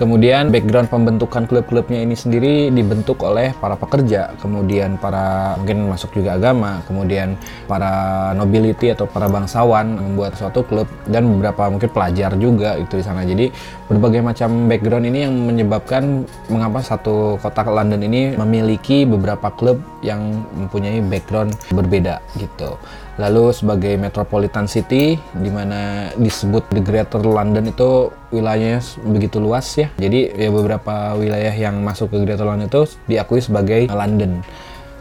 Kemudian 0.00 0.48
background 0.48 0.88
pembentukan 0.88 1.44
klub-klubnya 1.44 2.00
ini 2.00 2.16
sendiri 2.16 2.72
dibentuk 2.72 3.20
oleh 3.20 3.52
para 3.52 3.76
pekerja, 3.76 4.32
kemudian 4.40 4.96
para 4.96 5.52
mungkin 5.60 5.92
masuk 5.92 6.16
juga 6.16 6.40
agama, 6.40 6.80
kemudian 6.88 7.36
para 7.68 8.29
nobility 8.32 8.92
atau 8.92 9.06
para 9.06 9.26
bangsawan 9.26 9.98
membuat 9.98 10.34
suatu 10.38 10.64
klub 10.66 10.86
dan 11.06 11.26
beberapa 11.26 11.68
mungkin 11.68 11.90
pelajar 11.90 12.34
juga 12.38 12.76
itu 12.78 13.00
di 13.00 13.04
sana. 13.04 13.22
Jadi 13.26 13.50
berbagai 13.90 14.22
macam 14.22 14.70
background 14.70 15.06
ini 15.10 15.18
yang 15.26 15.34
menyebabkan 15.34 16.24
mengapa 16.46 16.80
satu 16.82 17.36
kota 17.42 17.66
London 17.66 18.02
ini 18.06 18.34
memiliki 18.38 19.02
beberapa 19.04 19.50
klub 19.50 19.82
yang 20.00 20.46
mempunyai 20.56 21.02
background 21.04 21.54
berbeda 21.74 22.22
gitu. 22.38 22.78
Lalu 23.20 23.52
sebagai 23.52 24.00
metropolitan 24.00 24.64
city, 24.64 25.20
di 25.36 25.50
mana 25.52 26.08
disebut 26.16 26.72
the 26.72 26.80
Greater 26.80 27.20
London 27.20 27.68
itu 27.68 28.08
wilayahnya 28.32 28.80
begitu 29.04 29.36
luas 29.36 29.68
ya. 29.76 29.92
Jadi 30.00 30.32
ya 30.32 30.48
beberapa 30.48 31.12
wilayah 31.20 31.52
yang 31.52 31.84
masuk 31.84 32.16
ke 32.16 32.24
Greater 32.24 32.48
London 32.48 32.72
itu 32.72 32.88
diakui 33.04 33.44
sebagai 33.44 33.92
London. 33.92 34.40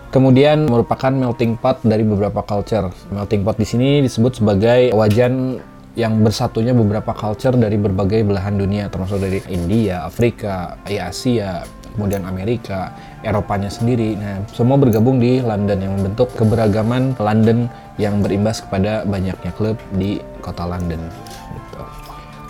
Kemudian 0.09 0.65
merupakan 0.65 1.13
melting 1.13 1.53
pot 1.53 1.85
dari 1.85 2.01
beberapa 2.01 2.41
culture. 2.41 2.89
Melting 3.13 3.45
pot 3.45 3.61
di 3.61 3.67
sini 3.69 4.01
disebut 4.01 4.41
sebagai 4.41 4.89
wajan 4.97 5.61
yang 5.93 6.25
bersatunya 6.25 6.73
beberapa 6.73 7.13
culture 7.13 7.53
dari 7.53 7.77
berbagai 7.77 8.25
belahan 8.25 8.57
dunia, 8.57 8.89
termasuk 8.89 9.21
dari 9.21 9.37
India, 9.53 10.09
Afrika, 10.09 10.81
Asia, 10.85 11.61
kemudian 11.93 12.25
Amerika, 12.25 12.95
Eropanya 13.21 13.67
sendiri. 13.67 14.15
Nah, 14.15 14.41
semua 14.55 14.79
bergabung 14.79 15.19
di 15.19 15.43
London 15.43 15.77
yang 15.77 15.93
membentuk 15.99 16.31
keberagaman 16.39 17.19
London 17.19 17.67
yang 17.99 18.23
berimbas 18.23 18.63
kepada 18.63 19.03
banyaknya 19.03 19.51
klub 19.53 19.75
di 19.99 20.23
kota 20.39 20.63
London. 20.63 21.03
Gitu. 21.51 21.81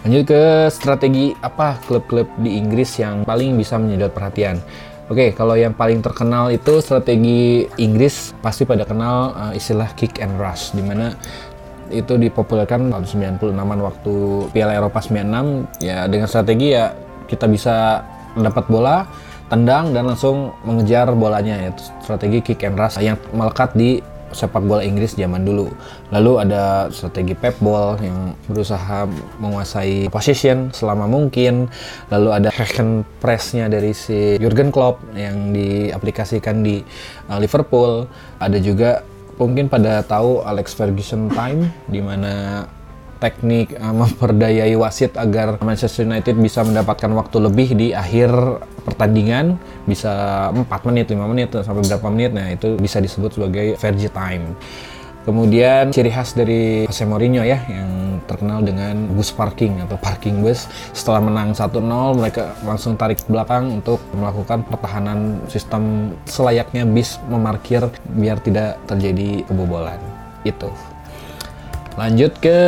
Lanjut 0.06 0.24
ke 0.30 0.44
strategi 0.70 1.34
apa 1.42 1.82
klub-klub 1.89 2.30
di 2.39 2.56
Inggris 2.56 3.01
yang 3.01 3.25
paling 3.25 3.58
bisa 3.58 3.82
menyedot 3.82 4.13
perhatian. 4.13 4.62
Oke, 5.10 5.34
kalau 5.34 5.58
yang 5.58 5.74
paling 5.74 6.06
terkenal 6.06 6.54
itu 6.54 6.86
strategi 6.86 7.66
Inggris 7.82 8.38
pasti 8.46 8.62
pada 8.62 8.86
kenal 8.86 9.34
uh, 9.34 9.54
istilah 9.58 9.89
kick 9.98 10.22
and 10.22 10.38
rush, 10.38 10.70
di 10.78 10.86
mana 10.86 11.18
itu 11.89 12.13
dipopulerkan 12.13 12.94
tahun 12.94 13.06
96-an 13.42 13.80
waktu 13.82 14.16
Piala 14.54 14.78
Eropa 14.78 15.01
96 15.01 15.82
ya 15.82 16.06
dengan 16.06 16.30
strategi 16.30 16.78
ya 16.78 16.94
kita 17.25 17.50
bisa 17.50 18.06
mendapat 18.38 18.70
bola 18.70 19.10
tendang 19.50 19.98
dan 19.98 20.13
langsung 20.13 20.54
mengejar 20.62 21.10
bolanya. 21.18 21.58
Yaitu 21.58 21.82
strategi 22.06 22.46
kick 22.46 22.62
and 22.70 22.78
rush 22.78 23.01
yang 23.01 23.18
melekat 23.34 23.74
di 23.74 24.06
sepak 24.32 24.64
bola 24.66 24.82
Inggris 24.86 25.18
zaman 25.18 25.46
dulu. 25.46 25.70
Lalu 26.14 26.32
ada 26.48 26.88
strategi 26.90 27.34
Pep 27.38 27.58
Ball 27.62 27.98
yang 28.02 28.34
berusaha 28.50 29.06
menguasai 29.42 30.10
position 30.10 30.70
selama 30.74 31.06
mungkin. 31.10 31.68
Lalu 32.10 32.30
ada 32.34 32.50
Hacken 32.50 33.06
pressnya 33.22 33.70
dari 33.70 33.94
si 33.94 34.38
Jurgen 34.42 34.70
Klopp 34.74 35.02
yang 35.14 35.54
diaplikasikan 35.54 36.62
di 36.62 36.82
uh, 37.30 37.40
Liverpool. 37.42 38.08
Ada 38.42 38.58
juga 38.62 39.02
mungkin 39.40 39.72
pada 39.72 40.04
tahu 40.04 40.44
Alex 40.44 40.76
Ferguson 40.76 41.32
time 41.32 41.72
di 41.88 42.04
mana 42.04 42.66
teknik 43.20 43.76
uh, 43.76 43.92
memperdayai 43.92 44.74
wasit 44.80 45.14
agar 45.20 45.60
Manchester 45.60 46.08
United 46.08 46.40
bisa 46.40 46.64
mendapatkan 46.64 47.12
waktu 47.14 47.38
lebih 47.44 47.76
di 47.76 47.92
akhir 47.92 48.32
pertandingan 48.88 49.60
bisa 49.86 50.48
4 50.56 50.66
menit, 50.90 51.12
5 51.12 51.32
menit 51.32 51.50
sampai 51.52 51.84
berapa 51.84 52.08
menit 52.10 52.32
nah 52.32 52.48
itu 52.50 52.80
bisa 52.80 53.04
disebut 53.04 53.36
sebagai 53.36 53.76
Verge 53.78 54.10
time. 54.10 54.56
Kemudian 55.28 55.92
ciri 55.92 56.10
khas 56.10 56.34
dari 56.34 56.88
Jose 56.88 57.06
Mourinho 57.06 57.44
ya 57.46 57.62
yang 57.70 58.24
terkenal 58.26 58.66
dengan 58.66 59.14
bus 59.14 59.30
parking 59.30 59.84
atau 59.84 60.00
parking 60.00 60.42
bus. 60.42 60.66
Setelah 60.96 61.22
menang 61.22 61.54
1-0 61.54 61.76
mereka 62.18 62.56
langsung 62.66 62.96
tarik 62.96 63.22
ke 63.22 63.30
belakang 63.30 63.68
untuk 63.78 64.00
melakukan 64.16 64.64
pertahanan 64.66 65.44
sistem 65.52 66.16
selayaknya 66.24 66.88
bis 66.88 67.22
memarkir 67.28 67.92
biar 68.16 68.42
tidak 68.42 68.80
terjadi 68.88 69.44
kebobolan. 69.46 70.00
Itu. 70.48 70.72
Lanjut 72.00 72.32
ke 72.39 72.60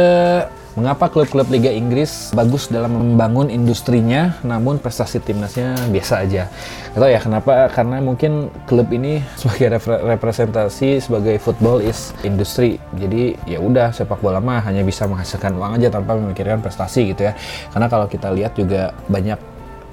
Mengapa 0.71 1.11
klub-klub 1.11 1.51
Liga 1.51 1.67
Inggris 1.67 2.31
bagus 2.31 2.71
dalam 2.71 2.95
membangun 2.95 3.51
industrinya, 3.51 4.39
namun 4.39 4.79
prestasi 4.79 5.19
timnasnya 5.19 5.75
biasa 5.91 6.23
aja? 6.23 6.47
Atau 6.95 7.11
ya 7.11 7.19
kenapa? 7.19 7.67
Karena 7.75 7.99
mungkin 7.99 8.47
klub 8.71 8.87
ini 8.95 9.19
sebagai 9.39 9.75
repre 9.75 9.99
representasi 10.15 11.03
sebagai 11.03 11.43
football 11.43 11.83
is 11.83 12.15
industri. 12.23 12.79
Jadi 12.95 13.35
ya 13.43 13.59
udah 13.59 13.91
sepak 13.91 14.23
bola 14.23 14.39
mah 14.39 14.63
hanya 14.63 14.79
bisa 14.87 15.03
menghasilkan 15.11 15.59
uang 15.59 15.75
aja 15.75 15.91
tanpa 15.91 16.15
memikirkan 16.15 16.63
prestasi 16.63 17.11
gitu 17.11 17.27
ya. 17.27 17.35
Karena 17.75 17.91
kalau 17.91 18.07
kita 18.07 18.31
lihat 18.31 18.55
juga 18.55 18.95
banyak 19.11 19.39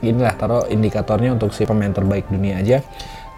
inilah 0.07 0.35
taruh 0.39 0.63
indikatornya 0.71 1.35
untuk 1.35 1.51
si 1.51 1.67
pemain 1.67 1.91
terbaik 1.91 2.31
dunia 2.31 2.63
aja 2.63 2.79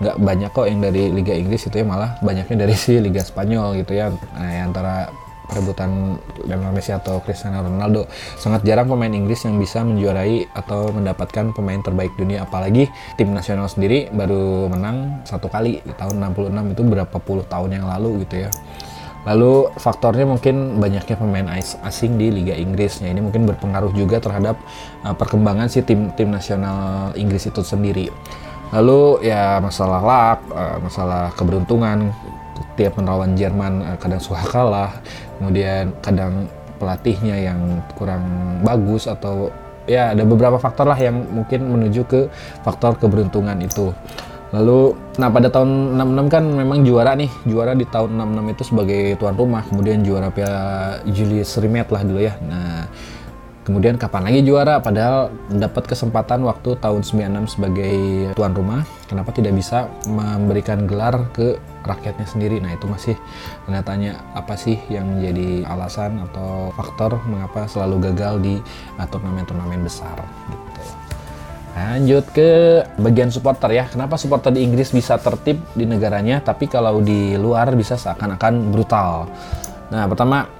nggak 0.00 0.16
banyak 0.16 0.50
kok 0.56 0.64
yang 0.64 0.80
dari 0.80 1.12
Liga 1.12 1.36
Inggris 1.36 1.68
itu 1.68 1.76
ya 1.76 1.84
malah 1.84 2.16
banyaknya 2.24 2.64
dari 2.64 2.72
si 2.84 2.96
Liga 2.96 3.20
Spanyol 3.20 3.84
gitu 3.84 3.92
ya 3.92 4.08
nah, 4.32 4.64
antara 4.64 5.12
perebutan 5.50 6.16
Lionel 6.46 6.70
Messi 6.70 6.94
atau 6.94 7.18
Cristiano 7.20 7.60
Ronaldo. 7.66 8.06
Sangat 8.38 8.62
jarang 8.62 8.86
pemain 8.86 9.10
Inggris 9.10 9.42
yang 9.42 9.58
bisa 9.58 9.82
menjuarai 9.82 10.46
atau 10.54 10.94
mendapatkan 10.94 11.50
pemain 11.50 11.82
terbaik 11.82 12.14
dunia 12.14 12.46
apalagi 12.46 12.86
tim 13.18 13.34
nasional 13.34 13.66
sendiri 13.66 14.06
baru 14.14 14.70
menang 14.70 15.26
satu 15.26 15.50
kali 15.50 15.82
di 15.82 15.92
tahun 15.98 16.22
66 16.32 16.72
itu 16.78 16.82
berapa 16.86 17.16
puluh 17.18 17.44
tahun 17.50 17.82
yang 17.82 17.86
lalu 17.90 18.22
gitu 18.24 18.46
ya. 18.46 18.50
Lalu 19.28 19.68
faktornya 19.76 20.24
mungkin 20.24 20.80
banyaknya 20.80 21.16
pemain 21.20 21.48
asing 21.60 22.16
di 22.16 22.32
Liga 22.32 22.56
Inggris. 22.56 23.04
Ya, 23.04 23.12
ini 23.12 23.20
mungkin 23.20 23.44
berpengaruh 23.44 23.92
juga 23.92 24.16
terhadap 24.16 24.56
uh, 25.04 25.12
perkembangan 25.12 25.68
si 25.68 25.84
tim 25.84 26.08
tim 26.16 26.32
nasional 26.32 27.12
Inggris 27.20 27.44
itu 27.44 27.60
sendiri. 27.60 28.08
Lalu 28.72 29.28
ya 29.28 29.60
masalah 29.60 30.00
luck, 30.00 30.38
uh, 30.56 30.78
masalah 30.80 31.36
keberuntungan, 31.36 32.16
tiap 32.80 32.96
menerlawan 32.96 33.36
Jerman 33.36 33.84
uh, 33.84 33.96
kadang 34.00 34.24
suka 34.24 34.40
kalah, 34.48 34.96
kemudian 35.36 35.92
kadang 36.00 36.48
pelatihnya 36.80 37.36
yang 37.36 37.84
kurang 37.92 38.24
bagus 38.64 39.04
atau 39.04 39.52
ya 39.84 40.16
ada 40.16 40.24
beberapa 40.24 40.56
faktor 40.56 40.88
lah 40.88 40.96
yang 40.96 41.20
mungkin 41.28 41.68
menuju 41.68 42.08
ke 42.08 42.20
faktor 42.64 42.96
keberuntungan 42.96 43.60
itu. 43.60 43.92
Lalu, 44.50 44.98
nah 45.14 45.30
pada 45.30 45.46
tahun 45.46 45.94
66 45.94 46.26
kan 46.26 46.42
memang 46.42 46.82
juara 46.82 47.14
nih, 47.14 47.30
juara 47.46 47.70
di 47.70 47.86
tahun 47.86 48.18
66 48.18 48.54
itu 48.58 48.62
sebagai 48.66 49.02
tuan 49.14 49.38
rumah, 49.38 49.62
kemudian 49.62 50.02
juara 50.02 50.26
Piala 50.34 50.98
Julius 51.06 51.54
Rimet 51.62 51.86
lah 51.86 52.02
dulu 52.02 52.18
ya. 52.18 52.34
Nah, 52.42 52.90
kemudian 53.62 53.94
kapan 53.94 54.26
lagi 54.26 54.42
juara? 54.42 54.82
Padahal 54.82 55.30
dapat 55.54 55.86
kesempatan 55.86 56.42
waktu 56.42 56.74
tahun 56.82 57.06
96 57.06 57.54
sebagai 57.54 57.94
tuan 58.34 58.50
rumah, 58.50 58.82
kenapa 59.06 59.30
tidak 59.30 59.54
bisa 59.54 59.86
memberikan 60.10 60.82
gelar 60.82 61.30
ke 61.30 61.54
rakyatnya 61.90 62.26
sendiri. 62.30 62.62
Nah 62.62 62.70
itu 62.74 62.86
masih 62.86 63.16
tanya 63.82 64.22
apa 64.38 64.54
sih 64.54 64.78
yang 64.86 65.08
menjadi 65.18 65.66
alasan 65.66 66.22
atau 66.30 66.70
faktor 66.78 67.18
mengapa 67.26 67.66
selalu 67.66 68.12
gagal 68.12 68.34
di 68.38 68.54
uh, 68.96 69.06
turnamen-turnamen 69.10 69.82
besar 69.82 70.14
gitu. 70.50 70.70
Lanjut 71.70 72.26
ke 72.34 72.82
bagian 72.98 73.30
supporter 73.30 73.70
ya. 73.72 73.84
Kenapa 73.88 74.18
supporter 74.18 74.50
di 74.52 74.66
Inggris 74.66 74.90
bisa 74.90 75.16
tertib 75.16 75.62
di 75.72 75.86
negaranya, 75.86 76.42
tapi 76.42 76.66
kalau 76.66 76.98
di 76.98 77.38
luar 77.38 77.72
bisa 77.78 77.94
seakan-akan 77.94 78.74
brutal. 78.74 79.30
Nah, 79.90 80.06
pertama 80.10 80.50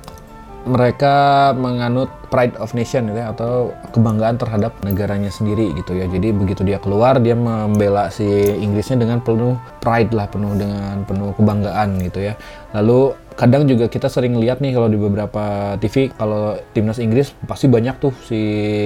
mereka 0.69 1.51
menganut 1.57 2.13
pride 2.29 2.55
of 2.61 2.77
nation 2.77 3.09
gitu 3.11 3.19
ya 3.19 3.33
atau 3.33 3.73
kebanggaan 3.91 4.37
terhadap 4.37 4.77
negaranya 4.85 5.33
sendiri 5.33 5.73
gitu 5.75 5.97
ya. 5.97 6.07
Jadi 6.07 6.31
begitu 6.37 6.63
dia 6.63 6.77
keluar 6.79 7.19
dia 7.19 7.35
membela 7.35 8.13
si 8.13 8.29
Inggrisnya 8.61 9.01
dengan 9.03 9.19
penuh 9.25 9.57
pride 9.81 10.13
lah, 10.13 10.29
penuh 10.29 10.53
dengan 10.55 11.03
penuh 11.09 11.33
kebanggaan 11.35 11.99
gitu 12.05 12.31
ya. 12.31 12.35
Lalu 12.77 13.17
kadang 13.41 13.65
juga 13.65 13.89
kita 13.89 14.13
sering 14.13 14.37
lihat 14.37 14.61
nih 14.61 14.77
kalau 14.77 14.93
di 14.93 15.01
beberapa 15.01 15.73
TV 15.81 16.13
kalau 16.13 16.61
timnas 16.77 17.01
Inggris 17.01 17.33
pasti 17.49 17.73
banyak 17.73 17.97
tuh 17.97 18.13
si 18.29 18.41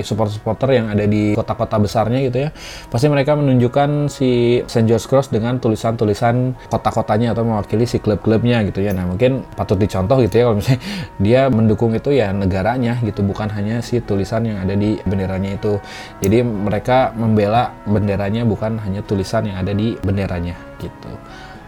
supporter-supporter 0.06 0.78
yang 0.78 0.86
ada 0.94 1.10
di 1.10 1.34
kota-kota 1.34 1.82
besarnya 1.82 2.22
gitu 2.22 2.46
ya. 2.46 2.54
Pasti 2.86 3.10
mereka 3.10 3.34
menunjukkan 3.34 4.06
si 4.06 4.62
St. 4.62 4.86
George 4.86 5.10
Cross 5.10 5.34
dengan 5.34 5.58
tulisan-tulisan 5.58 6.54
kota-kotanya 6.70 7.34
atau 7.34 7.42
mewakili 7.42 7.82
si 7.82 7.98
klub-klubnya 7.98 8.62
gitu 8.70 8.78
ya. 8.78 8.94
Nah 8.94 9.10
mungkin 9.10 9.42
patut 9.58 9.74
dicontoh 9.74 10.22
gitu 10.22 10.38
ya 10.38 10.42
kalau 10.46 10.62
misalnya 10.62 10.80
dia 11.26 11.40
mendukung 11.50 11.90
itu 11.90 12.14
ya 12.14 12.30
negaranya 12.30 13.02
gitu 13.02 13.26
bukan 13.26 13.50
hanya 13.50 13.82
si 13.82 13.98
tulisan 13.98 14.46
yang 14.46 14.62
ada 14.62 14.78
di 14.78 15.02
benderanya 15.02 15.58
itu. 15.58 15.82
Jadi 16.22 16.46
mereka 16.46 17.10
membela 17.18 17.74
benderanya 17.90 18.46
bukan 18.46 18.78
hanya 18.86 19.02
tulisan 19.02 19.50
yang 19.50 19.58
ada 19.58 19.74
di 19.74 19.98
benderanya 19.98 20.54
gitu 20.78 21.10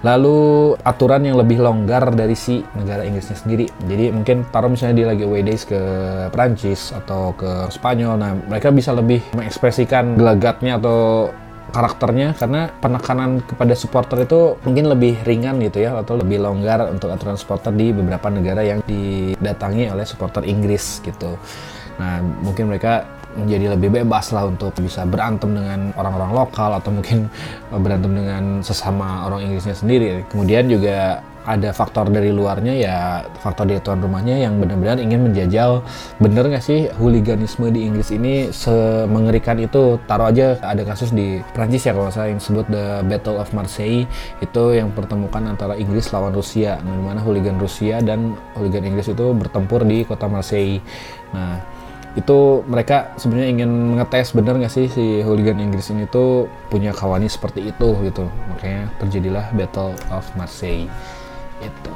Lalu 0.06 0.38
aturan 0.86 1.26
yang 1.26 1.34
lebih 1.34 1.58
longgar 1.58 2.14
dari 2.14 2.38
si 2.38 2.62
negara 2.78 3.02
Inggrisnya 3.02 3.34
sendiri. 3.34 3.66
Jadi 3.90 4.14
mungkin 4.14 4.46
taruh 4.54 4.70
misalnya 4.70 5.02
dia 5.02 5.06
lagi 5.10 5.26
away 5.26 5.42
days 5.42 5.66
ke 5.66 5.80
Prancis 6.30 6.94
atau 6.94 7.34
ke 7.34 7.66
Spanyol. 7.74 8.14
Nah, 8.14 8.38
mereka 8.46 8.70
bisa 8.70 8.94
lebih 8.94 9.18
mengekspresikan 9.34 10.14
gelagatnya 10.14 10.78
atau 10.78 11.26
karakternya 11.74 12.38
karena 12.38 12.70
penekanan 12.78 13.42
kepada 13.42 13.74
supporter 13.74 14.22
itu 14.22 14.54
mungkin 14.62 14.86
lebih 14.86 15.18
ringan 15.26 15.58
gitu 15.58 15.82
ya 15.82 15.98
atau 15.98 16.14
lebih 16.14 16.38
longgar 16.38 16.86
untuk 16.86 17.10
aturan 17.10 17.34
supporter 17.34 17.74
di 17.74 17.90
beberapa 17.90 18.30
negara 18.30 18.62
yang 18.62 18.86
didatangi 18.86 19.90
oleh 19.90 20.06
supporter 20.06 20.46
Inggris 20.46 21.02
gitu. 21.02 21.34
Nah, 21.98 22.22
mungkin 22.22 22.70
mereka 22.70 23.08
menjadi 23.36 23.76
lebih 23.76 24.02
bebas 24.02 24.32
lah 24.32 24.48
untuk 24.48 24.72
bisa 24.80 25.04
berantem 25.04 25.52
dengan 25.52 25.92
orang-orang 25.94 26.32
lokal 26.32 26.76
atau 26.76 26.90
mungkin 26.90 27.28
berantem 27.84 28.12
dengan 28.16 28.42
sesama 28.64 29.28
orang 29.28 29.46
Inggrisnya 29.46 29.76
sendiri. 29.76 30.24
Kemudian 30.32 30.66
juga 30.66 31.20
ada 31.46 31.70
faktor 31.70 32.10
dari 32.10 32.34
luarnya 32.34 32.74
ya 32.74 32.96
faktor 33.38 33.70
dari 33.70 33.78
tuan 33.78 34.02
rumahnya 34.02 34.42
yang 34.42 34.58
benar-benar 34.58 34.98
ingin 34.98 35.30
menjajal. 35.30 35.80
Bener 36.18 36.50
nggak 36.50 36.60
sih 36.60 36.90
huliganisme 36.98 37.70
di 37.70 37.86
Inggris 37.86 38.10
ini 38.10 38.50
semengerikan 38.50 39.54
itu? 39.62 40.02
Taruh 40.10 40.34
aja 40.34 40.58
ada 40.58 40.82
kasus 40.82 41.14
di 41.14 41.38
Prancis 41.54 41.86
ya 41.86 41.94
kalau 41.94 42.10
saya 42.10 42.34
yang 42.34 42.42
sebut 42.42 42.66
the 42.66 43.06
Battle 43.06 43.38
of 43.38 43.54
Marseille. 43.54 44.10
Itu 44.42 44.74
yang 44.74 44.90
pertemukan 44.90 45.46
antara 45.46 45.78
Inggris 45.78 46.10
lawan 46.10 46.34
Rusia 46.34 46.82
nah, 46.82 46.92
di 46.98 47.04
mana 47.06 47.22
huligan 47.22 47.62
Rusia 47.62 48.02
dan 48.02 48.34
huligan 48.58 48.82
Inggris 48.82 49.06
itu 49.14 49.30
bertempur 49.30 49.86
di 49.86 50.02
kota 50.02 50.26
Marseille. 50.26 50.82
Nah 51.30 51.75
itu 52.16 52.64
mereka 52.64 53.12
sebenarnya 53.20 53.48
ingin 53.60 53.70
ngetes 54.00 54.32
bener 54.32 54.56
nggak 54.56 54.72
sih 54.72 54.88
si 54.88 55.20
hooligan 55.20 55.60
Inggris 55.60 55.92
ini 55.92 56.08
tuh 56.08 56.48
punya 56.72 56.96
kawani 56.96 57.28
seperti 57.28 57.68
itu 57.68 57.92
gitu. 58.08 58.24
Makanya 58.56 58.88
terjadilah 59.04 59.46
Battle 59.52 59.92
of 60.08 60.24
Marseille. 60.32 60.88
Itu. 61.60 61.92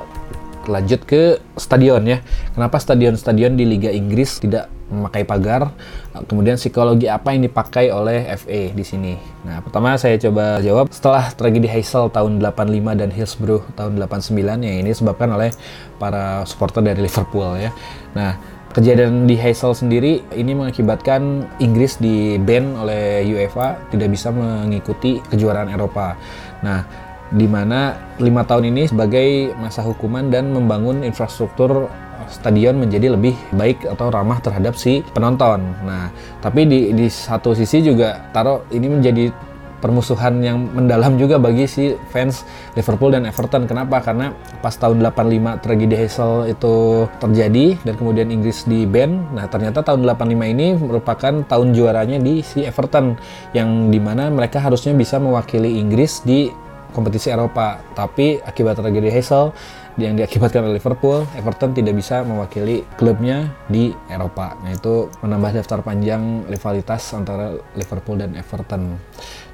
Lanjut 0.69 1.09
ke 1.09 1.41
stadion 1.57 2.05
ya. 2.05 2.21
Kenapa 2.53 2.77
stadion-stadion 2.77 3.57
di 3.57 3.65
Liga 3.65 3.89
Inggris 3.89 4.45
tidak 4.45 4.69
memakai 4.93 5.25
pagar? 5.25 5.73
Kemudian 6.29 6.61
psikologi 6.61 7.09
apa 7.09 7.33
yang 7.33 7.49
dipakai 7.49 7.89
oleh 7.89 8.29
FA 8.37 8.77
di 8.77 8.85
sini? 8.85 9.17
Nah 9.49 9.65
pertama 9.65 9.97
saya 9.97 10.21
coba 10.21 10.61
jawab. 10.61 10.93
Setelah 10.93 11.33
tragedi 11.33 11.65
Heysel 11.65 12.12
tahun 12.12 12.45
85 12.45 13.00
dan 13.00 13.09
Hillsborough 13.09 13.65
tahun 13.73 13.97
89 13.97 14.37
ya 14.37 14.73
ini 14.85 14.93
disebabkan 14.93 15.33
oleh 15.33 15.49
para 15.97 16.45
supporter 16.45 16.85
dari 16.85 17.09
Liverpool 17.09 17.57
ya. 17.57 17.73
Nah 18.12 18.37
Kejadian 18.71 19.27
di 19.27 19.35
Hazel 19.35 19.75
sendiri 19.75 20.23
ini 20.31 20.55
mengakibatkan 20.55 21.43
Inggris 21.59 21.99
di 21.99 22.39
ban 22.39 22.79
oleh 22.79 23.27
UEFA 23.27 23.91
tidak 23.91 24.15
bisa 24.15 24.31
mengikuti 24.31 25.19
kejuaraan 25.27 25.75
Eropa. 25.75 26.15
Nah, 26.62 26.87
di 27.35 27.50
mana 27.50 27.99
lima 28.23 28.47
tahun 28.47 28.71
ini 28.71 28.87
sebagai 28.87 29.59
masa 29.59 29.83
hukuman 29.83 30.31
dan 30.31 30.55
membangun 30.55 31.03
infrastruktur 31.03 31.91
stadion 32.31 32.79
menjadi 32.79 33.19
lebih 33.19 33.35
baik 33.59 33.91
atau 33.91 34.07
ramah 34.07 34.39
terhadap 34.39 34.79
si 34.79 35.03
penonton. 35.19 35.67
Nah, 35.83 36.15
tapi 36.39 36.62
di 36.62 36.95
di 36.95 37.11
satu 37.11 37.59
sisi 37.59 37.83
juga 37.83 38.31
taruh 38.31 38.71
ini 38.71 38.87
menjadi 38.87 39.50
permusuhan 39.80 40.38
yang 40.44 40.60
mendalam 40.70 41.16
juga 41.16 41.40
bagi 41.40 41.64
si 41.66 41.96
fans 42.12 42.44
Liverpool 42.76 43.10
dan 43.16 43.26
Everton. 43.26 43.64
Kenapa? 43.66 44.04
Karena 44.04 44.37
pas 44.60 44.76
tahun 44.76 45.00
85 45.02 45.64
tragedi 45.64 45.96
Hazel 45.96 46.52
itu 46.52 46.75
terjadi 47.18 47.66
dan 47.82 47.94
kemudian 47.96 48.28
Inggris 48.28 48.68
di 48.68 48.84
ban. 48.84 49.26
Nah, 49.32 49.49
ternyata 49.49 49.80
tahun 49.80 50.04
85 50.04 50.54
ini 50.54 50.66
merupakan 50.76 51.34
tahun 51.44 51.68
juaranya 51.72 52.20
di 52.20 52.44
si 52.44 52.62
Everton 52.62 53.16
yang 53.56 53.88
di 53.88 53.99
mana 53.99 54.28
mereka 54.28 54.60
harusnya 54.60 54.92
bisa 54.92 55.16
mewakili 55.16 55.80
Inggris 55.80 56.22
di 56.22 56.52
kompetisi 56.92 57.32
Eropa. 57.32 57.80
Tapi 57.96 58.38
akibat 58.44 58.78
tragedi 58.78 59.08
Hazel, 59.10 59.54
yang 59.99 60.14
diakibatkan 60.16 60.64
oleh 60.64 60.80
Liverpool, 60.80 61.28
Everton 61.37 61.76
tidak 61.76 61.99
bisa 61.99 62.25
mewakili 62.25 62.87
klubnya 62.94 63.52
di 63.66 63.92
Eropa. 64.08 64.56
Nah 64.62 64.72
itu 64.72 65.12
menambah 65.20 65.60
daftar 65.60 65.84
panjang 65.84 66.49
rivalitas 66.49 67.12
antara 67.12 67.58
Liverpool 67.76 68.16
dan 68.16 68.32
Everton. 68.38 68.96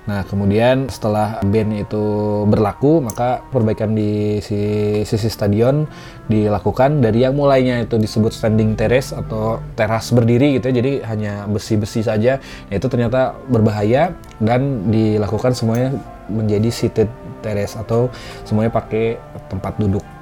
Nah, 0.06 0.22
kemudian 0.22 0.86
setelah 0.86 1.42
ban 1.42 1.74
itu 1.74 2.04
berlaku, 2.46 3.02
maka 3.02 3.42
perbaikan 3.50 3.90
di 3.90 4.38
sisi 4.38 5.26
stadion 5.26 5.82
dilakukan 6.30 7.02
dari 7.02 7.26
yang 7.26 7.34
mulainya 7.34 7.82
itu 7.82 7.98
disebut 7.98 8.30
standing 8.30 8.78
terrace 8.78 9.10
atau 9.10 9.58
teras 9.74 10.14
berdiri 10.14 10.62
gitu 10.62 10.70
ya. 10.70 10.74
Jadi 10.78 10.92
hanya 11.02 11.32
besi-besi 11.50 12.06
saja. 12.06 12.38
Itu 12.70 12.86
ternyata 12.86 13.34
berbahaya 13.50 14.14
dan 14.38 14.94
dilakukan 14.94 15.58
semuanya 15.58 15.90
menjadi 16.30 16.70
seated 16.70 17.10
terrace 17.42 17.74
atau 17.74 18.06
semuanya 18.46 18.70
pakai 18.70 19.18
tempat 19.50 19.74
duduk 19.74 20.15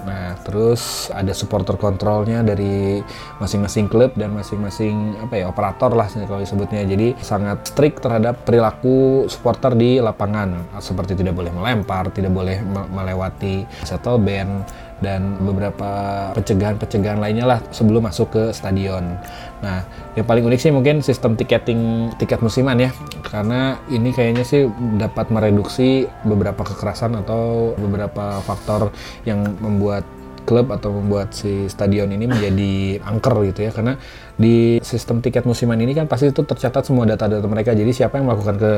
Nah, 0.00 0.32
terus 0.40 1.12
ada 1.12 1.30
supporter 1.36 1.76
kontrolnya 1.76 2.40
dari 2.40 3.04
masing-masing 3.36 3.86
klub 3.92 4.16
dan 4.16 4.32
masing-masing 4.32 5.20
apa 5.20 5.44
ya 5.44 5.46
operator 5.52 5.92
lah 5.92 6.08
kalau 6.08 6.40
disebutnya. 6.40 6.84
Jadi 6.88 7.16
sangat 7.20 7.68
strict 7.68 8.00
terhadap 8.00 8.42
perilaku 8.44 9.28
supporter 9.28 9.76
di 9.76 10.00
lapangan, 10.00 10.76
seperti 10.80 11.16
tidak 11.16 11.36
boleh 11.36 11.52
melempar, 11.52 12.08
tidak 12.10 12.32
boleh 12.32 12.64
melewati 12.64 13.68
shuttle 13.84 14.16
band 14.16 14.64
dan 15.00 15.40
beberapa 15.40 15.90
pencegahan-pencegahan 16.36 17.20
lainnya 17.20 17.48
lah 17.48 17.58
sebelum 17.72 18.04
masuk 18.06 18.32
ke 18.36 18.42
stadion. 18.52 19.16
Nah, 19.64 19.84
yang 20.16 20.24
paling 20.28 20.44
unik 20.44 20.60
sih 20.60 20.72
mungkin 20.72 21.00
sistem 21.00 21.36
tiketing 21.36 22.12
tiket 22.20 22.40
musiman 22.40 22.76
ya, 22.76 22.92
karena 23.24 23.80
ini 23.88 24.12
kayaknya 24.12 24.44
sih 24.44 24.68
dapat 25.00 25.32
mereduksi 25.32 26.08
beberapa 26.24 26.64
kekerasan 26.64 27.16
atau 27.20 27.72
beberapa 27.76 28.40
faktor 28.44 28.92
yang 29.24 29.44
membuat 29.60 30.04
klub 30.44 30.72
atau 30.72 30.92
membuat 30.92 31.32
si 31.36 31.68
stadion 31.68 32.10
ini 32.10 32.26
menjadi 32.28 33.00
angker 33.04 33.34
gitu 33.52 33.66
ya. 33.66 33.70
Karena 33.70 33.94
di 34.40 34.80
sistem 34.80 35.20
tiket 35.20 35.44
musiman 35.44 35.76
ini 35.76 35.92
kan 35.92 36.08
pasti 36.08 36.32
itu 36.32 36.40
tercatat 36.40 36.88
semua 36.88 37.04
data-data 37.04 37.44
mereka. 37.44 37.76
Jadi 37.76 37.92
siapa 37.92 38.16
yang 38.16 38.28
melakukan 38.28 38.56
ke 38.56 38.72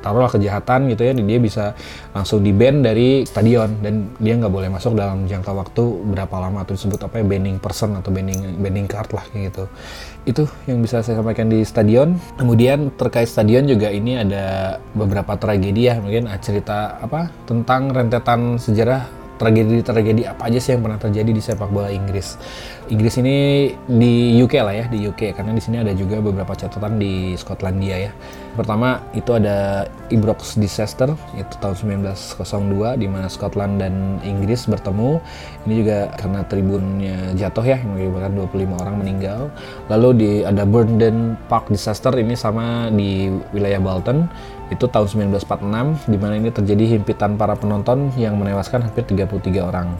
taruhlah 0.00 0.32
kejahatan 0.32 0.88
gitu 0.88 1.02
ya 1.04 1.12
dia 1.12 1.38
bisa 1.38 1.76
langsung 2.16 2.40
di 2.40 2.50
ban 2.50 2.80
dari 2.80 3.28
stadion. 3.28 3.76
Dan 3.84 4.08
dia 4.16 4.40
nggak 4.40 4.52
boleh 4.52 4.68
masuk 4.72 4.96
dalam 4.96 5.28
jangka 5.28 5.52
waktu 5.52 5.82
berapa 6.16 6.36
lama 6.40 6.64
atau 6.64 6.72
disebut 6.74 7.00
apa 7.06 7.20
ya 7.20 7.24
banning 7.28 7.56
person 7.60 7.96
atau 8.00 8.08
banning 8.08 8.56
banning 8.58 8.88
card 8.88 9.12
lah 9.12 9.24
gitu. 9.36 9.68
Itu 10.24 10.44
yang 10.68 10.84
bisa 10.84 11.00
saya 11.00 11.20
sampaikan 11.20 11.48
di 11.48 11.64
stadion. 11.64 12.16
Kemudian 12.36 12.92
terkait 12.96 13.28
stadion 13.28 13.68
juga 13.68 13.88
ini 13.92 14.20
ada 14.20 14.76
beberapa 14.96 15.36
tragedi 15.36 15.92
ya. 15.92 16.00
Mungkin 16.00 16.28
cerita 16.40 16.96
apa 17.00 17.28
tentang 17.44 17.92
rentetan 17.92 18.56
sejarah 18.56 19.19
tragedi-tragedi 19.40 20.28
apa 20.28 20.52
aja 20.52 20.60
sih 20.60 20.76
yang 20.76 20.84
pernah 20.84 21.00
terjadi 21.00 21.30
di 21.32 21.40
sepak 21.40 21.72
bola 21.72 21.88
Inggris. 21.88 22.36
Inggris 22.92 23.16
ini 23.16 23.70
di 23.88 24.36
UK 24.36 24.60
lah 24.60 24.74
ya, 24.76 24.86
di 24.92 25.08
UK 25.08 25.32
karena 25.32 25.56
di 25.56 25.62
sini 25.64 25.80
ada 25.80 25.96
juga 25.96 26.20
beberapa 26.20 26.52
catatan 26.52 27.00
di 27.00 27.32
Skotlandia 27.40 27.96
ya. 27.96 28.12
Pertama 28.52 29.00
itu 29.16 29.32
ada 29.32 29.88
Ibrox 30.12 30.60
disaster 30.60 31.08
itu 31.38 31.54
tahun 31.62 32.04
1902 32.04 33.00
di 33.00 33.06
mana 33.08 33.32
Scotland 33.32 33.80
dan 33.80 34.20
Inggris 34.20 34.68
bertemu. 34.68 35.22
Ini 35.64 35.74
juga 35.80 35.98
karena 36.20 36.40
tribunnya 36.44 37.16
jatuh 37.38 37.64
ya 37.64 37.80
yang 37.80 37.96
mengakibatkan 37.96 38.32
25 38.52 38.82
orang 38.84 38.96
meninggal. 39.00 39.40
Lalu 39.88 40.08
di 40.18 40.30
ada 40.44 40.68
Burnden 40.68 41.40
Park 41.48 41.72
disaster 41.72 42.12
ini 42.18 42.36
sama 42.36 42.92
di 42.92 43.32
wilayah 43.56 43.80
Bolton 43.80 44.28
itu 44.70 44.86
tahun 44.86 45.34
1946 45.34 46.06
di 46.06 46.16
mana 46.18 46.34
ini 46.38 46.50
terjadi 46.54 46.96
himpitan 46.96 47.34
para 47.34 47.58
penonton 47.58 48.14
yang 48.14 48.38
menewaskan 48.38 48.86
hampir 48.86 49.02
33 49.02 49.60
orang. 49.60 49.98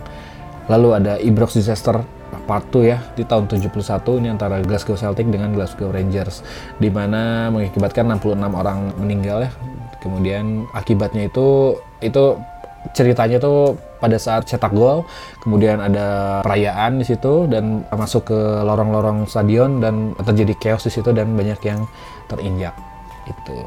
Lalu 0.70 0.88
ada 0.94 1.18
Ibrox 1.18 1.58
Disaster 1.58 1.98
Part 2.46 2.70
2 2.70 2.86
ya 2.86 2.98
di 3.18 3.26
tahun 3.26 3.50
71 3.50 3.74
ini 4.22 4.30
antara 4.30 4.62
Glasgow 4.62 4.94
Celtic 4.94 5.26
dengan 5.26 5.50
Glasgow 5.50 5.90
Rangers 5.90 6.46
di 6.78 6.86
mana 6.86 7.50
mengakibatkan 7.50 8.06
66 8.18 8.38
orang 8.54 8.94
meninggal 8.98 9.50
ya. 9.50 9.50
Kemudian 9.98 10.66
akibatnya 10.70 11.26
itu 11.26 11.78
itu 11.98 12.38
ceritanya 12.96 13.36
tuh 13.42 13.76
pada 14.00 14.16
saat 14.16 14.48
cetak 14.48 14.72
gol, 14.72 15.04
kemudian 15.44 15.76
ada 15.76 16.40
perayaan 16.40 16.96
di 16.96 17.04
situ 17.04 17.44
dan 17.44 17.84
masuk 17.92 18.32
ke 18.32 18.38
lorong-lorong 18.64 19.28
stadion 19.28 19.84
dan 19.84 20.16
terjadi 20.24 20.56
chaos 20.56 20.88
di 20.88 20.92
situ 20.94 21.12
dan 21.12 21.36
banyak 21.36 21.60
yang 21.60 21.84
terinjak. 22.32 22.72
Itu 23.28 23.60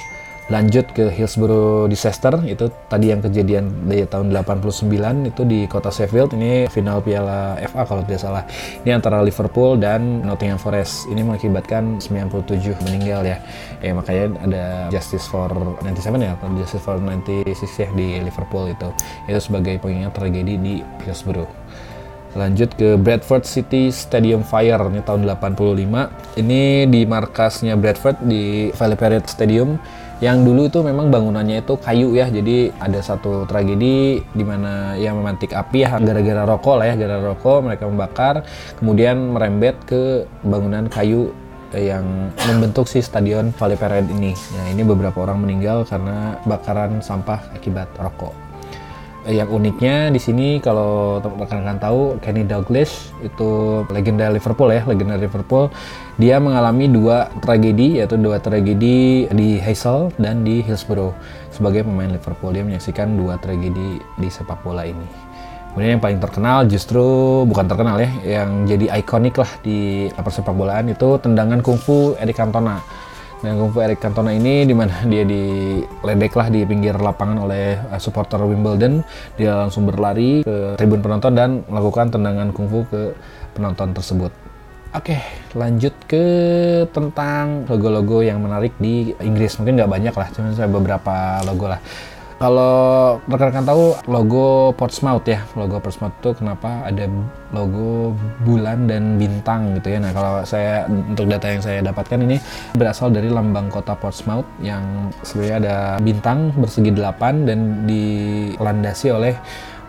lanjut 0.51 0.91
ke 0.91 1.07
Hillsborough 1.07 1.87
disaster 1.87 2.35
itu 2.43 2.67
tadi 2.91 3.15
yang 3.15 3.23
kejadian 3.23 3.87
di 3.87 4.03
tahun 4.03 4.35
89 4.35 5.31
itu 5.31 5.41
di 5.47 5.59
kota 5.71 5.87
Sheffield. 5.87 6.35
Ini 6.35 6.67
final 6.67 6.99
Piala 6.99 7.55
FA 7.63 7.87
kalau 7.87 8.03
tidak 8.03 8.19
salah. 8.19 8.43
Ini 8.83 8.99
antara 8.99 9.23
Liverpool 9.23 9.79
dan 9.79 10.25
Nottingham 10.27 10.59
Forest. 10.59 11.07
Ini 11.07 11.23
mengakibatkan 11.23 12.03
97 12.03 12.75
meninggal 12.83 13.23
ya. 13.23 13.37
Eh 13.79 13.95
makanya 13.95 14.35
ada 14.43 14.63
Justice 14.91 15.27
for 15.31 15.47
97 15.79 16.19
ya 16.19 16.35
atau 16.35 16.47
Justice 16.59 16.83
for 16.83 16.99
96 16.99 17.47
ya 17.79 17.87
di 17.95 18.07
Liverpool 18.19 18.67
itu. 18.67 18.89
Itu 19.31 19.39
sebagai 19.39 19.79
pengingat 19.79 20.11
tragedi 20.11 20.59
di 20.59 20.73
Hillsborough 21.07 21.63
Lanjut 22.33 22.73
ke 22.73 22.97
Bradford 22.97 23.45
City 23.45 23.93
Stadium 23.93 24.41
Fire 24.41 24.81
ini 24.89 25.05
tahun 25.05 25.29
85. 25.29 26.41
Ini 26.41 26.89
di 26.89 27.01
markasnya 27.05 27.77
Bradford 27.77 28.25
di 28.25 28.73
Valley 28.73 28.97
Parade 28.97 29.29
Stadium 29.29 29.77
yang 30.17 30.41
dulu 30.41 30.71
itu 30.71 30.79
memang 30.79 31.11
bangunannya 31.11 31.61
itu 31.61 31.75
kayu 31.77 32.15
ya 32.15 32.31
jadi 32.31 32.71
ada 32.79 33.03
satu 33.03 33.43
tragedi 33.43 34.23
di 34.23 34.43
mana 34.45 34.95
yang 34.95 35.19
memantik 35.19 35.51
api 35.51 35.83
ya 35.83 35.99
gara-gara 35.99 36.47
rokok 36.47 36.79
lah 36.79 36.85
ya 36.87 36.95
gara-gara 36.95 37.35
rokok 37.35 37.57
mereka 37.59 37.83
membakar 37.91 38.35
kemudian 38.79 39.35
merembet 39.35 39.75
ke 39.83 40.23
bangunan 40.47 40.87
kayu 40.87 41.35
yang 41.75 42.31
membentuk 42.45 42.85
si 42.85 43.01
stadion 43.01 43.49
Valley 43.57 43.75
Parade 43.75 44.09
ini. 44.09 44.31
Nah 44.53 44.65
ini 44.71 44.81
beberapa 44.85 45.25
orang 45.25 45.41
meninggal 45.43 45.83
karena 45.85 46.37
bakaran 46.45 47.01
sampah 47.01 47.41
akibat 47.57 47.89
rokok 47.97 48.42
yang 49.23 49.47
uniknya 49.47 50.11
di 50.11 50.19
sini 50.19 50.59
kalau 50.59 51.23
rekan-rekan 51.23 51.79
tahu 51.79 52.19
Kenny 52.19 52.43
Douglas 52.43 53.15
itu 53.23 53.81
legenda 53.87 54.27
Liverpool 54.27 54.69
ya 54.71 54.83
legenda 54.83 55.15
Liverpool. 55.15 55.71
Dia 56.19 56.37
mengalami 56.37 56.91
dua 56.91 57.31
tragedi 57.39 58.03
yaitu 58.03 58.19
dua 58.19 58.37
tragedi 58.43 59.25
di 59.31 59.57
Hazel 59.63 60.11
dan 60.19 60.43
di 60.43 60.59
Hillsborough 60.59 61.15
sebagai 61.55 61.87
pemain 61.87 62.11
Liverpool. 62.11 62.51
Dia 62.51 62.67
menyaksikan 62.67 63.15
dua 63.15 63.39
tragedi 63.39 64.03
di 64.19 64.27
sepak 64.27 64.59
bola 64.61 64.83
ini. 64.83 65.07
Kemudian 65.73 65.97
yang 65.97 66.03
paling 66.05 66.21
terkenal 66.21 66.69
justru 66.69 67.01
bukan 67.49 67.65
terkenal 67.65 67.97
ya 67.97 68.11
yang 68.21 68.69
jadi 68.69 68.93
ikonik 69.01 69.41
lah 69.41 69.49
di 69.65 70.05
persepak 70.13 70.53
bolaan 70.53 70.93
itu 70.93 71.17
tendangan 71.17 71.65
kungfu 71.65 72.13
Eric 72.21 72.37
Cantona 72.37 72.77
Nah, 73.43 73.59
Kungfu 73.59 73.83
Eric 73.83 73.99
Cantona 73.99 74.31
ini 74.31 74.63
di 74.63 74.71
mana 74.71 75.03
dia 75.03 75.27
diledek 75.27 76.31
lah 76.39 76.47
di 76.47 76.63
pinggir 76.63 76.95
lapangan 76.95 77.43
oleh 77.43 77.75
uh, 77.91 77.99
supporter 77.99 78.39
Wimbledon. 78.39 79.03
Dia 79.35 79.67
langsung 79.67 79.83
berlari 79.83 80.47
ke 80.47 80.79
tribun 80.79 81.03
penonton 81.03 81.35
dan 81.35 81.49
melakukan 81.67 82.07
tendangan 82.07 82.55
kungfu 82.55 82.87
ke 82.87 83.11
penonton 83.51 83.91
tersebut. 83.91 84.31
Oke, 84.93 85.19
lanjut 85.57 85.91
ke 86.07 86.23
tentang 86.93 87.67
logo-logo 87.67 88.23
yang 88.23 88.39
menarik 88.39 88.77
di 88.79 89.11
Inggris. 89.19 89.59
Mungkin 89.59 89.75
nggak 89.75 89.91
banyak 89.91 90.15
lah, 90.15 90.27
cuma 90.31 90.55
saya 90.55 90.69
beberapa 90.71 91.43
logo 91.43 91.67
lah. 91.67 91.81
Kalau 92.41 93.17
rekan-rekan 93.29 93.65
tahu 93.65 93.97
logo 94.09 94.73
Portsmouth 94.75 95.25
ya, 95.29 95.45
logo 95.53 95.77
Portsmouth 95.79 96.15
itu 96.19 96.31
kenapa 96.37 96.85
ada 96.85 97.05
logo 97.53 98.17
bulan 98.41 98.89
dan 98.89 99.21
bintang 99.21 99.77
gitu 99.77 99.95
ya. 99.95 99.99
Nah 100.01 100.11
kalau 100.11 100.33
saya 100.43 100.89
untuk 100.89 101.29
data 101.29 101.47
yang 101.47 101.61
saya 101.61 101.79
dapatkan 101.85 102.19
ini 102.25 102.37
berasal 102.73 103.13
dari 103.13 103.29
lambang 103.29 103.69
kota 103.69 103.93
Portsmouth 103.93 104.45
yang 104.59 105.13
sebenarnya 105.21 105.55
ada 105.61 105.77
bintang 106.01 106.49
bersegi 106.57 106.91
delapan 106.91 107.45
dan 107.45 107.85
dilandasi 107.85 109.07
oleh 109.13 109.33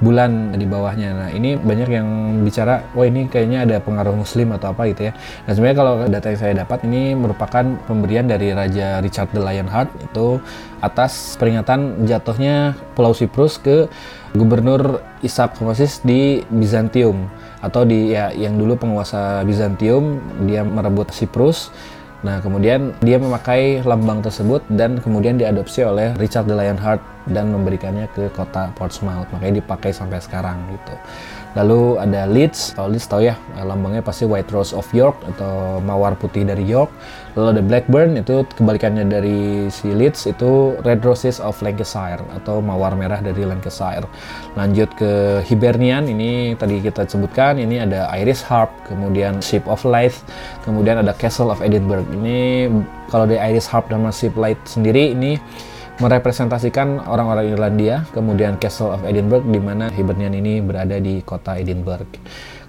bulan 0.04 0.52
di 0.52 0.68
bawahnya. 0.68 1.08
Nah 1.16 1.28
ini 1.32 1.56
banyak 1.56 1.88
yang 1.88 2.08
bicara, 2.44 2.84
wah 2.92 3.08
ini 3.08 3.24
kayaknya 3.24 3.64
ada 3.64 3.76
pengaruh 3.80 4.12
muslim 4.12 4.52
atau 4.52 4.76
apa 4.76 4.84
gitu 4.92 5.08
ya. 5.08 5.12
Nah 5.48 5.52
sebenarnya 5.56 5.78
kalau 5.80 5.92
data 6.04 6.26
yang 6.28 6.40
saya 6.40 6.54
dapat 6.60 6.78
ini 6.84 7.16
merupakan 7.16 7.64
pemberian 7.88 8.28
dari 8.28 8.52
Raja 8.52 9.00
Richard 9.00 9.32
the 9.32 9.40
Lionheart 9.40 9.88
itu 10.04 10.38
atas 10.84 11.40
peringatan 11.40 12.04
jatuhnya 12.04 12.76
Pulau 12.92 13.16
Siprus 13.16 13.56
ke 13.56 13.88
Gubernur 14.36 15.00
Ishak 15.24 15.56
Khomesis 15.56 16.04
di 16.04 16.44
Bizantium 16.52 17.24
atau 17.64 17.88
di 17.88 18.12
ya 18.12 18.28
yang 18.36 18.60
dulu 18.60 18.76
penguasa 18.76 19.40
Bizantium 19.48 20.20
dia 20.44 20.60
merebut 20.60 21.08
Siprus 21.16 21.72
Nah, 22.24 22.40
kemudian 22.40 22.96
dia 23.04 23.20
memakai 23.20 23.84
lambang 23.84 24.24
tersebut 24.24 24.64
dan 24.72 24.96
kemudian 24.96 25.36
diadopsi 25.36 25.84
oleh 25.84 26.16
Richard 26.16 26.48
the 26.48 26.56
Lionheart 26.56 26.96
dan 27.28 27.52
memberikannya 27.52 28.08
ke 28.16 28.32
kota 28.32 28.72
Portsmouth. 28.72 29.28
Makanya 29.28 29.60
dipakai 29.60 29.92
sampai 29.92 30.24
sekarang 30.24 30.56
gitu. 30.72 30.96
Lalu 31.54 32.02
ada 32.02 32.26
Leeds, 32.26 32.74
kalau 32.74 32.90
Leeds 32.90 33.06
tahu 33.06 33.30
ya 33.30 33.38
lambangnya 33.54 34.02
pasti 34.02 34.26
White 34.26 34.50
Rose 34.50 34.74
of 34.74 34.90
York 34.90 35.14
atau 35.34 35.78
mawar 35.78 36.18
putih 36.18 36.42
dari 36.42 36.66
York. 36.66 36.90
Lalu 37.38 37.46
ada 37.58 37.62
Blackburn 37.62 38.10
itu 38.18 38.42
kebalikannya 38.58 39.06
dari 39.06 39.66
si 39.70 39.90
Leeds 39.90 40.26
itu 40.26 40.74
Red 40.82 41.06
Roses 41.06 41.38
of 41.38 41.58
Lancashire 41.62 42.22
atau 42.34 42.58
mawar 42.58 42.98
merah 42.98 43.22
dari 43.22 43.46
Lancashire. 43.46 44.06
Lanjut 44.58 44.90
ke 44.98 45.42
Hibernian 45.46 46.10
ini 46.10 46.58
tadi 46.58 46.82
kita 46.82 47.06
sebutkan 47.06 47.58
ini 47.62 47.78
ada 47.82 48.10
Iris 48.18 48.42
Harp, 48.42 48.74
kemudian 48.90 49.38
Ship 49.38 49.62
of 49.70 49.86
Light, 49.86 50.14
kemudian 50.66 51.02
ada 51.02 51.14
Castle 51.14 51.54
of 51.54 51.62
Edinburgh. 51.62 52.06
Ini 52.18 52.66
kalau 53.14 53.30
di 53.30 53.38
Iris 53.38 53.70
Harp 53.70 53.86
dan 53.90 54.02
Ship 54.10 54.34
Light 54.34 54.58
sendiri 54.66 55.14
ini 55.14 55.38
merepresentasikan 56.02 57.06
orang-orang 57.06 57.54
Irlandia, 57.54 58.02
kemudian 58.10 58.58
Castle 58.58 58.90
of 58.90 59.06
Edinburgh 59.06 59.46
di 59.46 59.62
mana 59.62 59.90
Hibernian 59.94 60.34
ini 60.34 60.58
berada 60.58 60.98
di 60.98 61.22
kota 61.22 61.54
Edinburgh. 61.54 62.10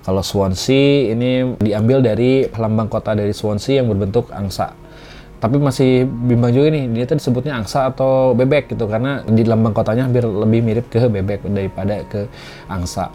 Kalau 0.06 0.22
Swansea 0.22 1.10
ini 1.10 1.58
diambil 1.58 2.06
dari 2.06 2.46
lambang 2.46 2.86
kota 2.86 3.18
dari 3.18 3.34
Swansea 3.34 3.82
yang 3.82 3.90
berbentuk 3.90 4.30
angsa. 4.30 4.78
Tapi 5.42 5.58
masih 5.58 6.06
bimbang 6.06 6.54
juga 6.54 6.70
nih, 6.70 6.86
dia 6.94 7.04
tuh 7.10 7.18
disebutnya 7.18 7.58
angsa 7.58 7.90
atau 7.90 8.38
bebek 8.38 8.78
gitu 8.78 8.86
karena 8.86 9.26
di 9.26 9.42
lambang 9.42 9.74
kotanya 9.74 10.06
hampir 10.06 10.26
lebih 10.26 10.62
mirip 10.62 10.86
ke 10.94 11.10
bebek 11.10 11.50
daripada 11.50 12.06
ke 12.06 12.30
angsa. 12.70 13.10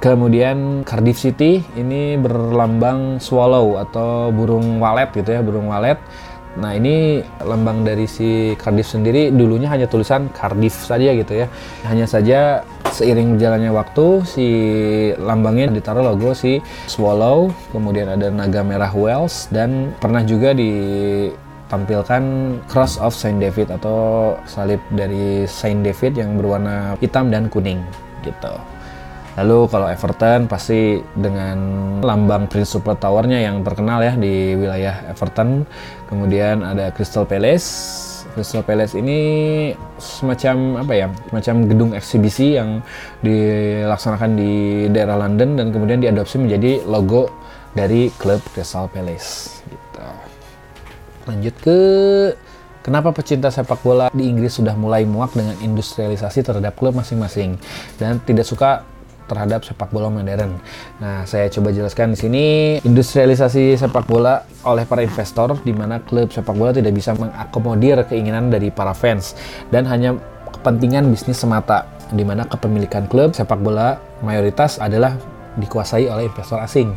Kemudian 0.00 0.84
Cardiff 0.84 1.16
City 1.16 1.64
ini 1.76 2.20
berlambang 2.20 3.16
swallow 3.16 3.80
atau 3.80 4.28
burung 4.32 4.80
walet 4.80 5.08
gitu 5.16 5.32
ya, 5.32 5.40
burung 5.40 5.72
walet 5.72 5.96
Nah 6.56 6.72
ini 6.72 7.20
lambang 7.44 7.84
dari 7.84 8.08
si 8.08 8.56
Cardiff 8.56 8.88
sendiri 8.88 9.28
dulunya 9.28 9.68
hanya 9.68 9.84
tulisan 9.84 10.32
Cardiff 10.32 10.72
saja 10.72 11.12
gitu 11.12 11.44
ya. 11.44 11.46
Hanya 11.84 12.08
saja 12.08 12.64
seiring 12.96 13.36
berjalannya 13.36 13.72
waktu 13.76 14.06
si 14.24 14.46
lambangnya 15.20 15.68
ditaruh 15.68 16.00
logo 16.00 16.32
si 16.32 16.64
swallow, 16.88 17.52
kemudian 17.70 18.08
ada 18.16 18.32
naga 18.32 18.64
merah 18.64 18.88
Wales 18.96 19.52
dan 19.52 19.92
pernah 20.00 20.24
juga 20.24 20.56
ditampilkan 20.56 22.22
Cross 22.72 22.96
of 23.04 23.12
Saint 23.12 23.36
David 23.36 23.76
atau 23.76 24.32
salib 24.48 24.80
dari 24.96 25.44
Saint 25.44 25.84
David 25.84 26.16
yang 26.16 26.40
berwarna 26.40 26.96
hitam 27.04 27.28
dan 27.28 27.52
kuning 27.52 27.84
gitu. 28.24 28.75
Lalu 29.36 29.68
kalau 29.68 29.86
Everton 29.86 30.48
pasti 30.48 30.96
dengan 31.12 31.56
lambang 32.00 32.48
Prince 32.48 32.72
Super 32.72 32.96
Tower-nya 32.96 33.44
yang 33.44 33.60
terkenal 33.60 34.00
ya 34.00 34.16
di 34.16 34.56
wilayah 34.56 35.04
Everton. 35.12 35.68
Kemudian 36.08 36.64
ada 36.64 36.88
Crystal 36.88 37.28
Palace. 37.28 37.68
Crystal 38.32 38.64
Palace 38.64 38.96
ini 38.96 39.18
semacam 40.00 40.80
apa 40.80 40.92
ya? 40.96 41.08
Semacam 41.28 41.54
gedung 41.68 41.90
eksibisi 41.92 42.56
yang 42.56 42.80
dilaksanakan 43.20 44.30
di 44.40 44.52
daerah 44.88 45.20
London 45.20 45.60
dan 45.60 45.68
kemudian 45.68 46.00
diadopsi 46.00 46.40
menjadi 46.40 46.80
logo 46.88 47.28
dari 47.76 48.08
klub 48.16 48.40
Crystal 48.56 48.88
Palace 48.88 49.60
gitu. 49.68 50.08
Lanjut 51.28 51.54
ke 51.60 51.78
Kenapa 52.86 53.10
pecinta 53.10 53.50
sepak 53.50 53.82
bola 53.82 54.06
di 54.14 54.30
Inggris 54.30 54.62
sudah 54.62 54.78
mulai 54.78 55.02
muak 55.02 55.34
dengan 55.34 55.58
industrialisasi 55.58 56.46
terhadap 56.46 56.78
klub 56.78 56.94
masing-masing 56.94 57.58
dan 57.98 58.22
tidak 58.22 58.46
suka 58.46 58.86
terhadap 59.26 59.62
sepak 59.66 59.90
bola 59.90 60.08
modern. 60.08 60.58
Nah, 61.02 61.26
saya 61.26 61.50
coba 61.50 61.74
jelaskan 61.74 62.14
di 62.14 62.18
sini 62.18 62.44
industrialisasi 62.82 63.78
sepak 63.78 64.06
bola 64.06 64.46
oleh 64.64 64.86
para 64.86 65.02
investor 65.02 65.58
di 65.62 65.74
mana 65.74 66.02
klub 66.02 66.30
sepak 66.30 66.54
bola 66.54 66.70
tidak 66.72 66.94
bisa 66.94 67.12
mengakomodir 67.14 68.02
keinginan 68.06 68.48
dari 68.48 68.70
para 68.70 68.94
fans 68.94 69.34
dan 69.70 69.84
hanya 69.86 70.16
kepentingan 70.50 71.10
bisnis 71.10 71.42
semata 71.42 71.90
di 72.14 72.22
mana 72.22 72.46
kepemilikan 72.46 73.10
klub 73.10 73.34
sepak 73.34 73.58
bola 73.58 73.98
mayoritas 74.22 74.78
adalah 74.78 75.18
dikuasai 75.56 76.06
oleh 76.06 76.28
investor 76.28 76.60
asing. 76.60 76.92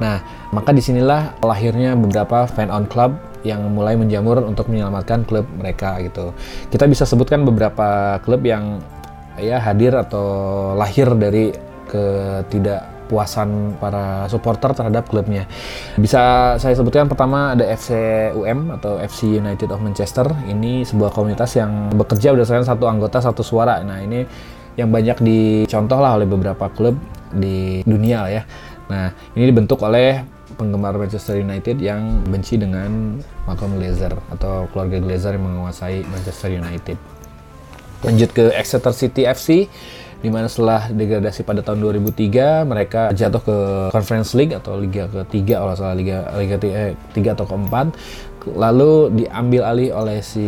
Nah, 0.00 0.22
maka 0.50 0.72
di 0.72 0.80
sinilah 0.80 1.38
lahirnya 1.44 1.92
beberapa 1.94 2.48
fan 2.48 2.72
on 2.72 2.88
club 2.88 3.14
yang 3.46 3.62
mulai 3.70 3.94
menjamur 3.94 4.42
untuk 4.42 4.66
menyelamatkan 4.72 5.22
klub 5.28 5.46
mereka 5.54 6.00
gitu. 6.02 6.34
Kita 6.72 6.88
bisa 6.90 7.06
sebutkan 7.06 7.44
beberapa 7.46 8.18
klub 8.24 8.42
yang 8.42 8.82
ya 9.38 9.62
hadir 9.62 9.94
atau 9.94 10.26
lahir 10.74 11.14
dari 11.14 11.54
ketidakpuasan 11.88 13.80
para 13.80 14.28
supporter 14.28 14.76
terhadap 14.76 15.08
klubnya. 15.08 15.48
Bisa 15.96 16.54
saya 16.60 16.74
sebutkan 16.76 17.08
pertama 17.08 17.56
ada 17.56 17.64
FC 17.64 17.96
UM 18.36 18.76
atau 18.76 19.00
FC 19.00 19.40
United 19.40 19.72
of 19.72 19.80
Manchester. 19.80 20.28
Ini 20.46 20.84
sebuah 20.84 21.10
komunitas 21.10 21.56
yang 21.56 21.90
bekerja 21.96 22.36
berdasarkan 22.36 22.68
satu 22.68 22.84
anggota 22.86 23.24
satu 23.24 23.40
suara. 23.40 23.80
Nah 23.82 23.98
ini 24.04 24.22
yang 24.78 24.94
banyak 24.94 25.18
dicontoh 25.24 25.98
lah 25.98 26.14
oleh 26.14 26.28
beberapa 26.28 26.70
klub 26.70 26.94
di 27.34 27.82
dunia 27.82 28.28
ya. 28.30 28.42
Nah 28.88 29.10
ini 29.34 29.44
dibentuk 29.50 29.82
oleh 29.82 30.22
penggemar 30.58 30.98
Manchester 30.98 31.38
United 31.38 31.78
yang 31.78 32.26
benci 32.26 32.58
dengan 32.58 33.22
Malcolm 33.46 33.78
Glazer 33.78 34.10
atau 34.34 34.66
keluarga 34.74 34.98
Glazer 34.98 35.38
yang 35.38 35.46
menguasai 35.46 36.02
Manchester 36.08 36.50
United. 36.50 36.98
Lanjut 38.02 38.30
ke 38.30 38.54
Exeter 38.54 38.94
City 38.94 39.26
FC 39.26 39.66
di 40.18 40.28
mana 40.34 40.50
setelah 40.50 40.90
degradasi 40.90 41.46
pada 41.46 41.62
tahun 41.62 41.78
2003 41.78 42.66
mereka 42.66 43.14
jatuh 43.14 43.42
ke 43.42 43.56
Conference 43.94 44.34
League 44.34 44.50
atau 44.50 44.74
liga 44.74 45.06
ketiga 45.06 45.62
kalau 45.62 45.74
salah 45.78 45.94
liga 45.94 46.26
liga 46.34 46.58
eh, 46.66 46.98
tiga 47.14 47.38
atau 47.38 47.46
keempat. 47.46 47.94
Lalu 48.48 49.12
diambil 49.12 49.62
alih 49.66 49.90
oleh 49.92 50.24
si 50.24 50.46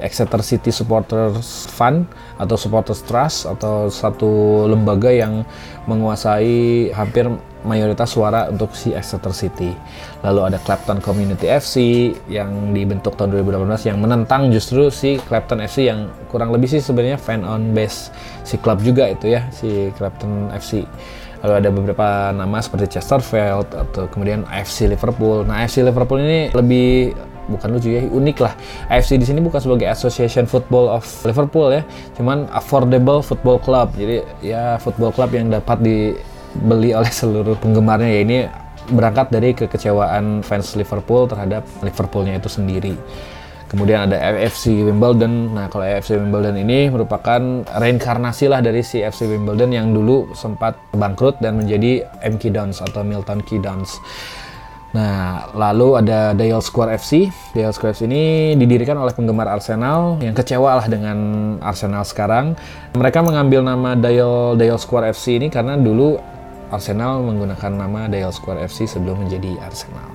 Exeter 0.00 0.40
City 0.40 0.72
Supporters 0.72 1.68
Fund 1.68 2.08
atau 2.40 2.56
Supporters 2.56 3.04
Trust 3.04 3.44
atau 3.44 3.92
satu 3.92 4.64
lembaga 4.70 5.12
yang 5.12 5.44
menguasai 5.84 6.90
hampir 6.96 7.28
mayoritas 7.62 8.10
suara 8.10 8.50
untuk 8.50 8.74
si 8.74 8.94
Exeter 8.94 9.30
City. 9.34 9.70
Lalu 10.22 10.52
ada 10.52 10.58
Clapton 10.62 10.98
Community 10.98 11.46
FC 11.46 11.76
yang 12.26 12.74
dibentuk 12.74 13.14
tahun 13.14 13.38
2018 13.38 13.88
yang 13.90 13.98
menentang 14.02 14.50
justru 14.50 14.90
si 14.90 15.18
Clapton 15.22 15.62
FC 15.62 15.90
yang 15.90 16.10
kurang 16.30 16.50
lebih 16.50 16.70
sih 16.70 16.82
sebenarnya 16.82 17.18
fan 17.18 17.46
on 17.46 17.74
base 17.74 18.10
si 18.42 18.58
klub 18.58 18.82
juga 18.82 19.10
itu 19.10 19.30
ya 19.30 19.46
si 19.54 19.90
Clapton 19.94 20.50
FC. 20.54 20.82
Lalu 21.42 21.54
ada 21.58 21.68
beberapa 21.74 22.08
nama 22.30 22.62
seperti 22.62 22.98
Chesterfield 22.98 23.66
atau 23.74 24.06
kemudian 24.06 24.46
AFC 24.46 24.86
Liverpool. 24.86 25.42
Nah, 25.42 25.66
AFC 25.66 25.82
Liverpool 25.82 26.22
ini 26.22 26.54
lebih 26.54 27.18
bukan 27.50 27.74
lucu 27.74 27.90
ya 27.90 28.06
unik 28.06 28.36
lah 28.38 28.54
AFC 28.86 29.18
di 29.18 29.26
sini 29.26 29.42
bukan 29.42 29.58
sebagai 29.58 29.90
Association 29.90 30.46
Football 30.46 30.86
of 30.86 31.02
Liverpool 31.26 31.74
ya 31.74 31.82
cuman 32.14 32.46
affordable 32.54 33.18
football 33.18 33.58
club 33.58 33.90
jadi 33.98 34.22
ya 34.38 34.78
football 34.78 35.10
club 35.10 35.34
yang 35.34 35.50
dapat 35.50 35.78
di 35.82 36.14
dibeli 36.52 36.92
oleh 36.92 37.10
seluruh 37.10 37.56
penggemarnya 37.58 38.10
ya 38.12 38.20
ini 38.22 38.38
berangkat 38.90 39.30
dari 39.30 39.54
kekecewaan 39.54 40.42
fans 40.42 40.74
Liverpool 40.74 41.30
terhadap 41.30 41.62
Liverpoolnya 41.80 42.38
itu 42.38 42.50
sendiri. 42.50 42.94
Kemudian 43.72 44.04
ada 44.04 44.20
FC 44.36 44.84
Wimbledon. 44.84 45.56
Nah, 45.56 45.72
kalau 45.72 45.88
FC 45.88 46.20
Wimbledon 46.20 46.60
ini 46.60 46.92
merupakan 46.92 47.40
reinkarnasi 47.64 48.52
lah 48.52 48.60
dari 48.60 48.84
si 48.84 49.00
FC 49.00 49.24
Wimbledon 49.24 49.72
yang 49.72 49.96
dulu 49.96 50.36
sempat 50.36 50.76
bangkrut 50.92 51.40
dan 51.40 51.56
menjadi 51.56 52.04
MK 52.20 52.52
Dons 52.52 52.84
atau 52.84 53.00
Milton 53.00 53.40
Keynes. 53.40 53.96
Nah, 54.92 55.48
lalu 55.56 56.04
ada 56.04 56.36
Dial 56.36 56.60
Square 56.60 57.00
FC. 57.00 57.32
Dial 57.56 57.72
Square 57.72 57.96
FC 57.96 58.04
ini 58.04 58.52
didirikan 58.60 59.00
oleh 59.00 59.16
penggemar 59.16 59.48
Arsenal 59.48 60.20
yang 60.20 60.36
kecewa 60.36 60.76
lah 60.76 60.86
dengan 60.92 61.16
Arsenal 61.64 62.04
sekarang. 62.04 62.52
Mereka 62.92 63.24
mengambil 63.24 63.64
nama 63.64 63.96
Dial 63.96 64.52
Dial 64.60 64.76
Square 64.76 65.16
FC 65.16 65.40
ini 65.40 65.48
karena 65.48 65.80
dulu 65.80 66.20
Arsenal 66.72 67.20
menggunakan 67.20 67.68
nama 67.68 68.08
Dial 68.08 68.32
Square 68.32 68.64
FC 68.64 68.88
sebelum 68.88 69.28
menjadi 69.28 69.60
Arsenal. 69.60 70.11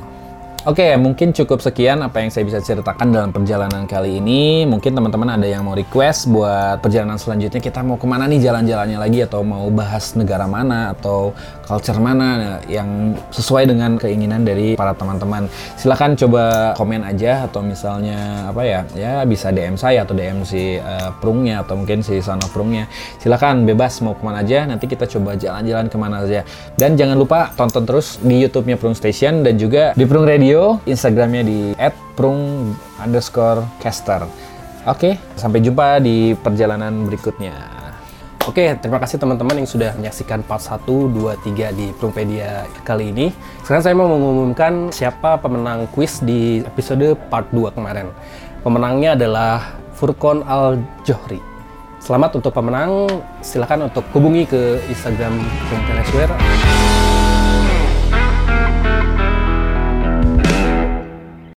Oke, 0.68 0.84
okay, 0.84 1.00
mungkin 1.00 1.32
cukup 1.32 1.64
sekian 1.64 2.04
apa 2.04 2.20
yang 2.20 2.28
saya 2.28 2.44
bisa 2.44 2.60
ceritakan 2.60 3.08
dalam 3.08 3.32
perjalanan 3.32 3.88
kali 3.88 4.20
ini. 4.20 4.68
Mungkin 4.68 5.00
teman-teman 5.00 5.40
ada 5.40 5.48
yang 5.48 5.64
mau 5.64 5.72
request 5.72 6.28
buat 6.28 6.84
perjalanan 6.84 7.16
selanjutnya 7.16 7.64
kita 7.64 7.80
mau 7.88 7.96
ke 7.96 8.04
mana 8.04 8.28
nih 8.28 8.44
jalan-jalannya 8.52 9.00
lagi 9.00 9.24
atau 9.24 9.48
mau 9.48 9.64
bahas 9.72 10.12
negara 10.20 10.44
mana 10.44 10.92
atau 10.92 11.32
culture 11.64 11.96
mana 12.04 12.60
yang 12.68 13.16
sesuai 13.32 13.72
dengan 13.72 13.96
keinginan 13.96 14.44
dari 14.44 14.76
para 14.76 14.92
teman-teman. 14.92 15.48
Silahkan 15.80 16.20
coba 16.20 16.76
komen 16.76 17.00
aja 17.08 17.48
atau 17.48 17.64
misalnya 17.64 18.52
apa 18.52 18.68
ya, 18.68 18.84
ya 18.92 19.24
bisa 19.24 19.56
DM 19.56 19.80
saya 19.80 20.04
atau 20.04 20.20
DM 20.20 20.44
si 20.44 20.84
uh, 20.84 21.16
Prungnya 21.24 21.64
atau 21.64 21.80
mungkin 21.80 22.04
si 22.04 22.20
Son 22.20 22.44
of 22.44 22.52
Prungnya. 22.52 22.92
Silahkan 23.24 23.56
bebas 23.64 24.04
mau 24.04 24.20
ke 24.20 24.24
mana 24.28 24.44
aja, 24.44 24.68
nanti 24.68 24.84
kita 24.84 25.08
coba 25.08 25.40
jalan-jalan 25.40 25.88
ke 25.88 25.96
mana 25.96 26.28
aja. 26.28 26.44
Dan 26.76 27.00
jangan 27.00 27.16
lupa 27.16 27.56
tonton 27.56 27.88
terus 27.88 28.20
di 28.20 28.44
YouTube-nya 28.44 28.76
Prung 28.76 29.00
Station 29.00 29.48
dan 29.48 29.56
juga 29.56 29.96
di 29.96 30.04
Prung 30.04 30.28
Radio 30.28 30.57
video, 30.58 30.82
Instagramnya 30.90 31.44
di 31.46 31.60
@prung 32.18 32.74
underscore 32.98 33.62
caster. 33.78 34.26
Oke, 34.90 35.22
sampai 35.38 35.62
jumpa 35.62 36.02
di 36.02 36.34
perjalanan 36.34 37.06
berikutnya. 37.06 37.54
Oke, 38.48 38.80
terima 38.80 38.98
kasih 38.98 39.20
teman-teman 39.20 39.60
yang 39.60 39.68
sudah 39.68 39.92
menyaksikan 40.00 40.40
part 40.42 40.64
1, 40.64 41.12
2, 41.12 41.36
3 41.44 41.70
di 41.76 41.92
Prungpedia 42.00 42.64
kali 42.88 43.12
ini. 43.12 43.28
Sekarang 43.62 43.84
saya 43.84 43.94
mau 43.94 44.08
mengumumkan 44.08 44.88
siapa 44.90 45.36
pemenang 45.38 45.86
quiz 45.92 46.24
di 46.24 46.64
episode 46.64 47.20
part 47.28 47.52
2 47.52 47.76
kemarin. 47.76 48.08
Pemenangnya 48.64 49.20
adalah 49.20 49.76
Furkon 50.00 50.48
Al-Johri. 50.48 51.44
Selamat 52.00 52.40
untuk 52.40 52.56
pemenang. 52.56 53.12
Silakan 53.44 53.92
untuk 53.92 54.08
hubungi 54.16 54.48
ke 54.48 54.80
Instagram 54.88 55.36
Printer 55.68 56.32